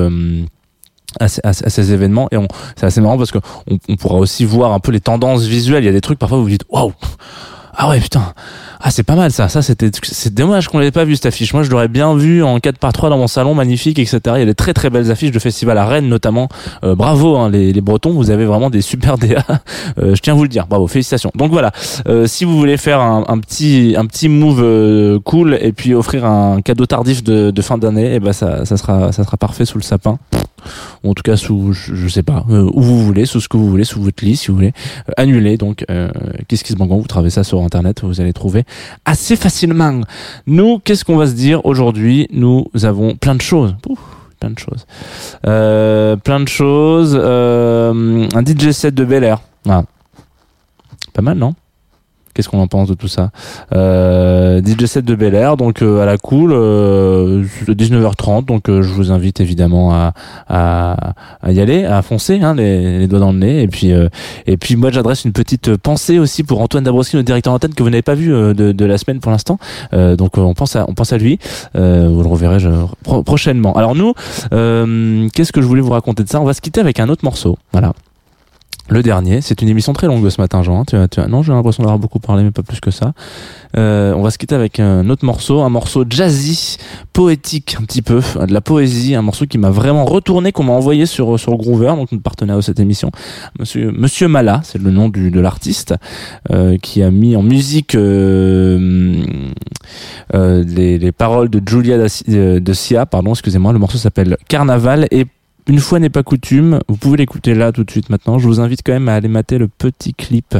à, 1.19 1.25
à 1.43 1.49
à 1.49 1.53
ces 1.53 1.93
événements 1.93 2.27
et 2.31 2.37
c'est 2.75 2.85
assez 2.85 3.01
marrant 3.01 3.17
parce 3.17 3.31
que 3.31 3.39
on, 3.69 3.77
on 3.89 3.95
pourra 3.95 4.17
aussi 4.19 4.45
voir 4.45 4.73
un 4.73 4.79
peu 4.79 4.91
les 4.91 4.99
tendances 5.01 5.43
visuelles. 5.43 5.83
Il 5.83 5.87
y 5.87 5.89
a 5.89 5.93
des 5.93 6.01
trucs 6.01 6.19
parfois 6.19 6.39
où 6.39 6.43
vous 6.43 6.49
dites 6.49 6.65
waouh! 6.69 6.93
Ah 7.75 7.89
ouais 7.89 7.99
putain! 7.99 8.33
Ah 8.85 8.91
c'est 8.91 9.01
pas 9.01 9.15
mal 9.15 9.31
ça! 9.31 9.49
Ça 9.49 9.63
c'était 9.63 9.89
c'est 10.03 10.31
dommage 10.31 10.67
qu'on 10.67 10.77
l'ait 10.77 10.91
pas 10.91 11.05
vu 11.05 11.15
cette 11.15 11.25
affiche. 11.25 11.55
Moi 11.55 11.63
je 11.63 11.71
l'aurais 11.71 11.87
bien 11.87 12.15
vu 12.15 12.43
en 12.43 12.59
4 12.59 12.77
par 12.77 12.93
3 12.93 13.09
dans 13.09 13.17
mon 13.17 13.25
salon 13.25 13.55
magnifique 13.55 13.97
etc 13.97 14.19
il 14.35 14.39
y 14.39 14.43
a 14.43 14.45
des 14.45 14.53
très 14.53 14.73
très 14.73 14.91
belles 14.91 15.09
affiches 15.09 15.31
de 15.31 15.39
festival 15.39 15.77
à 15.79 15.85
Rennes 15.85 16.07
notamment. 16.07 16.49
Euh, 16.83 16.93
bravo 16.93 17.35
hein, 17.35 17.49
les, 17.49 17.73
les 17.73 17.81
Bretons 17.81 18.11
vous 18.11 18.29
avez 18.29 18.45
vraiment 18.45 18.69
des 18.69 18.81
super 18.81 19.17
DA 19.17 19.43
Euh, 19.99 20.15
je 20.15 20.21
tiens 20.21 20.33
à 20.33 20.35
vous 20.35 20.43
le 20.43 20.49
dire. 20.49 20.65
Bravo 20.67 20.87
félicitations. 20.87 21.31
Donc 21.35 21.51
voilà. 21.51 21.71
Euh, 22.07 22.25
si 22.25 22.45
vous 22.45 22.57
voulez 22.57 22.77
faire 22.77 22.99
un, 22.99 23.25
un 23.27 23.39
petit 23.39 23.95
un 23.97 24.05
petit 24.05 24.29
move 24.29 24.61
euh, 24.63 25.19
cool 25.23 25.57
et 25.59 25.71
puis 25.71 25.93
offrir 25.93 26.25
un 26.25 26.61
cadeau 26.61 26.85
tardif 26.85 27.23
de, 27.23 27.51
de 27.51 27.61
fin 27.61 27.77
d'année 27.77 28.15
et 28.15 28.19
ben 28.19 28.33
ça 28.33 28.65
ça 28.65 28.77
sera 28.77 29.11
ça 29.11 29.23
sera 29.23 29.37
parfait 29.37 29.65
sous 29.65 29.77
le 29.77 29.83
sapin 29.83 30.19
en 31.03 31.13
tout 31.13 31.23
cas 31.23 31.37
sous, 31.37 31.73
je, 31.73 32.07
sais 32.07 32.23
pas, 32.23 32.45
euh, 32.49 32.69
où 32.73 32.81
vous 32.81 33.03
voulez, 33.03 33.25
sous 33.25 33.39
ce 33.39 33.47
que 33.47 33.57
vous 33.57 33.69
voulez, 33.69 33.83
sous 33.83 34.01
votre 34.01 34.23
lit, 34.23 34.35
si 34.35 34.47
vous 34.47 34.55
voulez, 34.55 34.73
euh, 35.09 35.13
annuler. 35.17 35.57
Donc, 35.57 35.85
euh, 35.89 36.09
qu'est-ce 36.47 36.63
qui 36.63 36.73
se 36.73 36.77
vous? 36.77 37.07
Trouvez 37.07 37.29
ça 37.29 37.43
sur 37.43 37.61
internet, 37.61 38.01
vous 38.03 38.21
allez 38.21 38.33
trouver 38.33 38.63
assez 39.05 39.35
facilement. 39.35 40.01
Nous, 40.47 40.79
qu'est-ce 40.79 41.05
qu'on 41.05 41.17
va 41.17 41.27
se 41.27 41.33
dire 41.33 41.65
aujourd'hui? 41.65 42.27
Nous 42.31 42.67
avons 42.83 43.15
plein 43.15 43.35
de 43.35 43.41
choses. 43.41 43.75
Ouf, 43.89 43.99
plein 44.39 44.51
de 44.51 44.59
choses. 44.59 44.85
Euh, 45.45 46.15
plein 46.17 46.39
de 46.39 46.47
choses. 46.47 47.17
Euh, 47.19 48.27
un 48.33 48.41
DJ 48.43 48.71
set 48.71 48.93
de 48.93 49.05
Bel 49.05 49.23
Air. 49.23 49.41
Voilà. 49.65 49.85
Pas 51.13 51.21
mal, 51.21 51.37
non? 51.37 51.53
Qu'est-ce 52.33 52.49
qu'on 52.49 52.59
en 52.59 52.67
pense 52.67 52.89
de 52.89 52.95
tout 52.95 53.07
ça? 53.07 53.29
Euh, 53.73 54.61
DJ 54.61 54.85
set 54.85 55.05
de 55.05 55.15
Bel 55.15 55.35
Air, 55.35 55.55
donc 55.55 55.81
euh, 55.81 56.01
à 56.01 56.05
la 56.05 56.17
cool, 56.17 56.51
euh, 56.53 57.43
19h30. 57.67 58.45
Donc 58.45 58.69
euh, 58.69 58.81
je 58.81 58.89
vous 58.89 59.11
invite 59.11 59.39
évidemment 59.39 59.93
à, 59.93 60.13
à, 60.47 61.13
à 61.41 61.51
y 61.51 61.59
aller, 61.59 61.85
à 61.85 62.01
foncer, 62.01 62.41
hein, 62.41 62.55
les, 62.55 63.07
doigts 63.07 63.19
dans 63.19 63.31
le 63.31 63.39
nez. 63.39 63.61
Et 63.61 63.67
puis 63.67 63.91
euh, 63.91 64.09
et 64.47 64.57
puis 64.57 64.75
moi 64.75 64.89
j'adresse 64.89 65.25
une 65.25 65.31
petite 65.31 65.77
pensée 65.77 66.17
aussi 66.17 66.43
pour 66.43 66.61
Antoine 66.61 66.83
Dabrowski, 66.83 67.17
notre 67.17 67.27
directeur 67.27 67.53
antenne 67.53 67.73
que 67.73 67.83
vous 67.83 67.89
n'avez 67.89 68.01
pas 68.01 68.15
vu 68.15 68.29
de, 68.29 68.85
la 68.85 68.97
semaine 68.97 69.19
pour 69.19 69.31
l'instant. 69.31 69.59
Donc 69.91 70.37
on 70.37 70.53
pense 70.53 70.75
à 70.75 70.85
on 70.87 70.93
pense 70.93 71.13
à 71.13 71.17
lui. 71.17 71.39
Vous 71.73 71.79
le 72.23 72.27
reverrez 72.27 72.57
prochainement. 73.25 73.73
Alors 73.73 73.95
nous, 73.95 74.13
qu'est-ce 74.49 75.51
que 75.51 75.61
je 75.61 75.67
voulais 75.67 75.81
vous 75.81 75.91
raconter 75.91 76.23
de 76.23 76.29
ça? 76.29 76.41
On 76.41 76.45
va 76.45 76.53
se 76.53 76.61
quitter 76.61 76.81
avec 76.81 76.99
un 76.99 77.09
autre 77.09 77.23
morceau. 77.23 77.57
Voilà. 77.71 77.93
Le 78.89 79.01
dernier, 79.01 79.39
c'est 79.39 79.61
une 79.61 79.69
émission 79.69 79.93
très 79.93 80.07
longue 80.07 80.27
ce 80.29 80.41
matin, 80.41 80.61
Jean. 80.61 80.81
hein. 80.81 80.83
Tu 80.85 80.97
tu 81.09 81.21
non, 81.29 81.41
j'ai 81.41 81.53
l'impression 81.53 81.83
d'avoir 81.83 81.99
beaucoup 81.99 82.19
parlé, 82.19 82.43
mais 82.43 82.51
pas 82.51 82.63
plus 82.63 82.81
que 82.81 82.91
ça. 82.91 83.13
Euh, 83.77 84.13
on 84.13 84.21
va 84.21 84.29
se 84.29 84.37
quitter 84.37 84.55
avec 84.55 84.79
un 84.79 85.09
autre 85.09 85.25
morceau, 85.25 85.61
un 85.61 85.69
morceau 85.69 86.03
jazzy, 86.07 86.77
poétique 87.13 87.77
un 87.79 87.83
petit 87.85 88.01
peu, 88.01 88.21
euh, 88.35 88.45
de 88.45 88.53
la 88.53 88.59
poésie, 88.59 89.15
un 89.15 89.21
morceau 89.21 89.45
qui 89.45 89.57
m'a 89.57 89.69
vraiment 89.69 90.03
retourné, 90.03 90.51
qu'on 90.51 90.63
m'a 90.63 90.73
envoyé 90.73 91.05
sur 91.05 91.39
sur 91.39 91.55
Groover, 91.55 91.93
donc 91.95 92.11
notre 92.11 92.23
partenaire 92.23 92.57
de 92.57 92.61
cette 92.61 92.79
émission, 92.81 93.09
Monsieur 93.57 93.91
Monsieur 93.91 94.27
Mala, 94.27 94.59
c'est 94.63 94.81
le 94.81 94.91
nom 94.91 95.07
du, 95.07 95.31
de 95.31 95.39
l'artiste, 95.39 95.95
euh, 96.51 96.77
qui 96.77 97.01
a 97.03 97.09
mis 97.09 97.37
en 97.37 97.41
musique 97.41 97.95
euh, 97.95 99.23
euh, 100.35 100.63
les, 100.67 100.99
les 100.99 101.11
paroles 101.13 101.49
de 101.49 101.61
Julia 101.65 101.97
de 101.97 102.73
Sia, 102.73 103.05
pardon, 103.05 103.31
excusez-moi. 103.31 103.71
Le 103.71 103.79
morceau 103.79 103.97
s'appelle 103.97 104.37
Carnaval 104.49 105.07
et 105.09 105.25
une 105.67 105.79
fois 105.79 105.99
n'est 105.99 106.09
pas 106.09 106.23
coutume, 106.23 106.79
vous 106.89 106.97
pouvez 106.97 107.17
l'écouter 107.17 107.53
là 107.53 107.71
tout 107.71 107.83
de 107.83 107.91
suite 107.91 108.09
maintenant. 108.09 108.37
Je 108.37 108.47
vous 108.47 108.59
invite 108.59 108.81
quand 108.85 108.93
même 108.93 109.07
à 109.09 109.15
aller 109.15 109.27
mater 109.27 109.57
le 109.57 109.67
petit 109.67 110.13
clip 110.13 110.57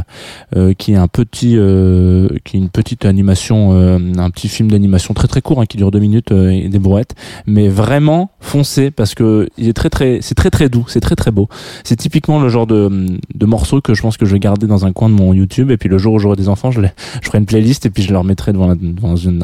euh, 0.56 0.72
qui 0.74 0.92
est 0.92 0.96
un 0.96 1.08
petit, 1.08 1.56
euh, 1.56 2.28
qui 2.44 2.56
est 2.56 2.60
une 2.60 2.70
petite 2.70 3.04
animation, 3.04 3.72
euh, 3.74 3.98
un 4.16 4.30
petit 4.30 4.48
film 4.48 4.70
d'animation 4.70 5.14
très 5.14 5.28
très 5.28 5.42
court 5.42 5.60
hein, 5.60 5.66
qui 5.66 5.76
dure 5.76 5.90
deux 5.90 5.98
minutes 5.98 6.32
et 6.32 6.68
des 6.68 6.78
brouettes, 6.78 7.14
mais 7.46 7.68
vraiment 7.68 8.30
foncez 8.40 8.90
parce 8.90 9.14
que 9.14 9.48
il 9.58 9.68
est 9.68 9.74
très 9.74 9.90
très, 9.90 10.20
c'est 10.22 10.34
très 10.34 10.50
très 10.50 10.68
doux, 10.68 10.84
c'est 10.88 11.00
très 11.00 11.16
très 11.16 11.30
beau. 11.30 11.48
C'est 11.84 11.96
typiquement 11.96 12.40
le 12.40 12.48
genre 12.48 12.66
de, 12.66 13.06
de 13.34 13.46
morceau 13.46 13.80
que 13.80 13.94
je 13.94 14.02
pense 14.02 14.16
que 14.16 14.24
je 14.24 14.32
vais 14.32 14.40
garder 14.40 14.66
dans 14.66 14.86
un 14.86 14.92
coin 14.92 15.08
de 15.08 15.14
mon 15.14 15.34
YouTube 15.34 15.70
et 15.70 15.76
puis 15.76 15.88
le 15.88 15.98
jour 15.98 16.14
où 16.14 16.18
j'aurai 16.18 16.36
des 16.36 16.48
enfants, 16.48 16.70
je, 16.70 16.80
les, 16.80 16.90
ferai 17.22 17.38
une 17.38 17.46
playlist 17.46 17.86
et 17.86 17.90
puis 17.90 18.02
je 18.02 18.12
leur 18.12 18.24
mettrai 18.24 18.52
devant, 18.52 18.74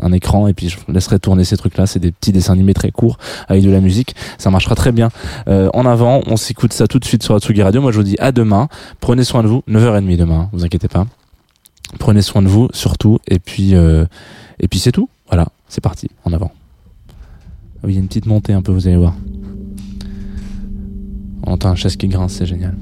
un 0.03 0.13
écran 0.13 0.47
et 0.49 0.55
puis 0.55 0.69
je 0.69 0.79
laisserai 0.89 1.19
tourner 1.19 1.45
ces 1.45 1.57
trucs 1.57 1.77
là. 1.77 1.87
C'est 1.87 1.99
des 1.99 2.13
petits 2.13 2.33
dessins 2.33 2.55
animés 2.55 2.75
très 2.75 2.91
courts 2.91 3.19
avec 3.49 3.63
de 3.63 3.71
la 3.71 3.81
musique, 3.81 4.15
ça 4.39 4.51
marchera 4.51 4.75
très 4.75 4.93
bien. 4.93 5.11
Euh, 5.51 5.69
en 5.75 5.85
avant, 5.85 6.23
on 6.27 6.37
s'écoute 6.37 6.73
ça 6.73 6.87
tout 6.87 6.99
de 6.99 7.05
suite 7.05 7.23
sur 7.23 7.35
Atsugi 7.35 7.63
Radio. 7.63 7.81
Moi, 7.81 7.91
je 7.91 7.97
vous 7.97 8.05
dis 8.05 8.17
à 8.19 8.31
demain. 8.31 8.69
Prenez 9.01 9.25
soin 9.25 9.43
de 9.43 9.49
vous. 9.49 9.63
9h30 9.69 10.17
demain, 10.17 10.49
vous 10.53 10.65
inquiétez 10.65 10.89
pas. 10.89 11.07
Prenez 11.99 12.23
soin 12.23 12.41
de 12.41 12.49
vous, 12.49 12.69
surtout. 12.73 13.19
Et 13.27 13.41
puis, 13.41 13.75
euh, 13.75 14.05
et 14.61 14.69
c'est 14.79 14.93
tout. 14.93 15.09
Voilà, 15.29 15.49
c'est 15.69 15.81
parti. 15.81 16.09
En 16.25 16.33
avant. 16.33 16.53
Ah 17.11 17.85
Oui, 17.85 17.93
il 17.93 17.95
y 17.95 17.99
a 17.99 18.01
une 18.01 18.09
petite 18.09 18.27
montée 18.27 18.53
un 18.53 18.63
peu, 18.63 18.71
vous 18.73 18.87
allez 18.87 18.97
voir. 18.97 19.15
On 21.45 21.53
entend 21.53 21.71
un 21.71 21.75
chaise 21.75 21.97
qui 21.97 22.07
grince, 22.07 22.35
c'est 22.35 22.47
génial. 22.47 22.77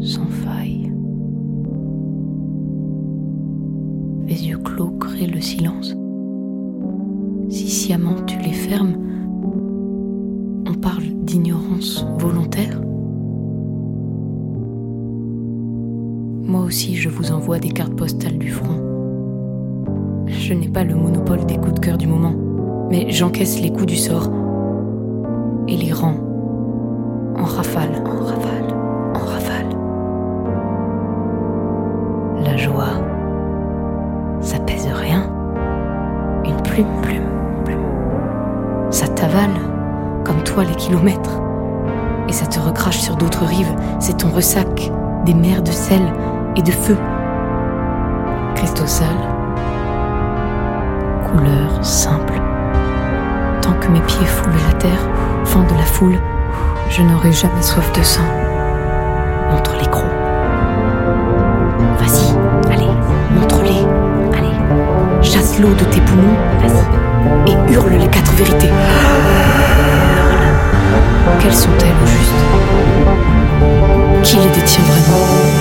Sans 0.00 0.26
faille. 0.26 0.92
Les 4.26 4.48
yeux 4.48 4.58
clos 4.58 4.90
créent 4.98 5.26
le 5.26 5.40
silence. 5.40 5.94
Si 7.48 7.68
sciemment 7.68 8.22
tu 8.26 8.38
les 8.38 8.52
fermes, 8.52 8.96
on 10.68 10.74
parle 10.74 11.04
d'ignorance 11.22 12.04
volontaire. 12.18 12.80
Moi 16.42 16.62
aussi, 16.62 16.96
je 16.96 17.08
vous 17.08 17.32
envoie 17.32 17.58
des 17.58 17.70
cartes 17.70 17.94
postales 17.94 18.38
du 18.38 18.50
front. 18.50 18.82
Je 20.26 20.54
n'ai 20.54 20.68
pas 20.68 20.84
le 20.84 20.94
monopole 20.94 21.44
des 21.46 21.56
coups 21.56 21.74
de 21.74 21.80
cœur 21.80 21.98
du 21.98 22.06
moment, 22.06 22.34
mais 22.90 23.10
j'encaisse 23.10 23.60
les 23.60 23.70
coups 23.70 23.86
du 23.86 23.96
sort 23.96 24.30
et 25.68 25.76
les 25.76 25.92
rafale, 25.92 26.14
en 27.36 27.44
rafale, 27.44 28.02
en 28.04 28.24
rafale. 28.24 28.75
Les 40.64 40.74
kilomètres, 40.74 41.40
et 42.28 42.32
ça 42.32 42.46
te 42.46 42.58
recrache 42.58 42.98
sur 42.98 43.16
d'autres 43.16 43.44
rives. 43.44 43.74
C'est 43.98 44.18
ton 44.18 44.30
ressac 44.30 44.90
des 45.24 45.34
mers 45.34 45.62
de 45.62 45.70
sel 45.70 46.02
et 46.56 46.62
de 46.62 46.70
feu. 46.70 46.96
Cristaux 48.54 48.86
sales, 48.86 49.08
couleur 51.30 51.84
simple. 51.84 52.40
Tant 53.60 53.72
que 53.74 53.88
mes 53.88 54.00
pieds 54.00 54.26
foulent 54.26 54.52
la 54.68 54.74
terre, 54.74 55.08
fendent 55.44 55.76
la 55.76 55.84
foule, 55.84 56.18
je 56.88 57.02
n'aurai 57.02 57.32
jamais 57.32 57.62
soif 57.62 57.92
de 57.92 58.02
sang. 58.02 58.22
Montre 59.50 59.74
les 59.80 59.86
crocs. 59.86 60.04
Vas-y, 61.98 62.72
allez, 62.72 62.90
montre-les, 63.34 63.84
allez. 64.36 65.22
Chasse 65.22 65.58
l'eau 65.58 65.74
de 65.74 65.84
tes 65.84 66.00
poumons. 66.00 66.36
Et 67.46 67.72
hurle 67.72 67.92
les 67.92 68.08
quatre 68.08 68.32
vérités. 68.32 68.70
Quelles 71.40 71.54
sont-elles 71.54 71.96
au 72.02 72.06
juste? 72.06 72.30
Qui 74.22 74.36
les 74.36 74.50
détient 74.50 74.84
vraiment 74.84 75.55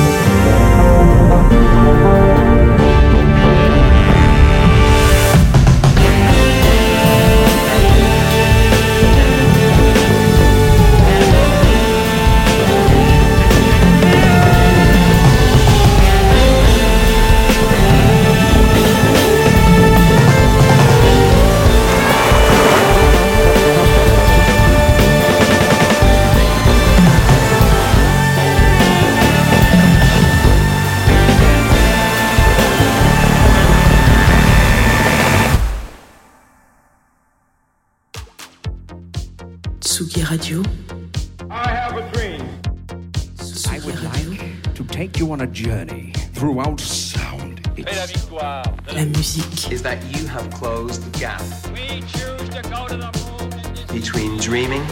would 43.86 44.02
like 44.04 44.74
to 44.74 44.84
take 44.86 45.20
you 45.20 45.32
on 45.32 45.42
a 45.42 45.48
journey 45.48 46.12
throughout 46.34 46.80
sound. 46.80 47.60
Et 47.78 47.84
la 47.84 48.06
victoire. 48.06 48.64
la 48.94 49.06
musique, 49.06 49.72
is 49.72 49.84
that 49.84 49.98
you 50.12 50.26
have 50.28 50.50
closed 50.50 51.04
the 51.04 51.20
gap 51.20 51.42
We 51.74 52.02
choose 52.02 52.50
to 52.50 52.62
go 52.64 52.88
to 52.88 52.98
the 52.98 53.12
moon 53.20 53.50
between 53.94 54.38
dreaming 54.38 54.86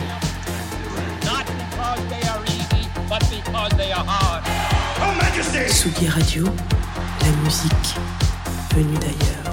not 1.24 1.46
because 1.46 2.02
they 2.10 2.24
are 2.28 2.44
easy, 2.44 2.88
but 3.10 3.24
because 3.30 3.72
they 3.78 3.92
are 3.92 4.06
hard. 4.06 4.44
Tsugi 5.68 6.08
Radio, 6.10 6.44
la 6.46 7.32
musique 7.44 7.96
venue 8.74 8.98
d'ailleurs. 8.98 9.53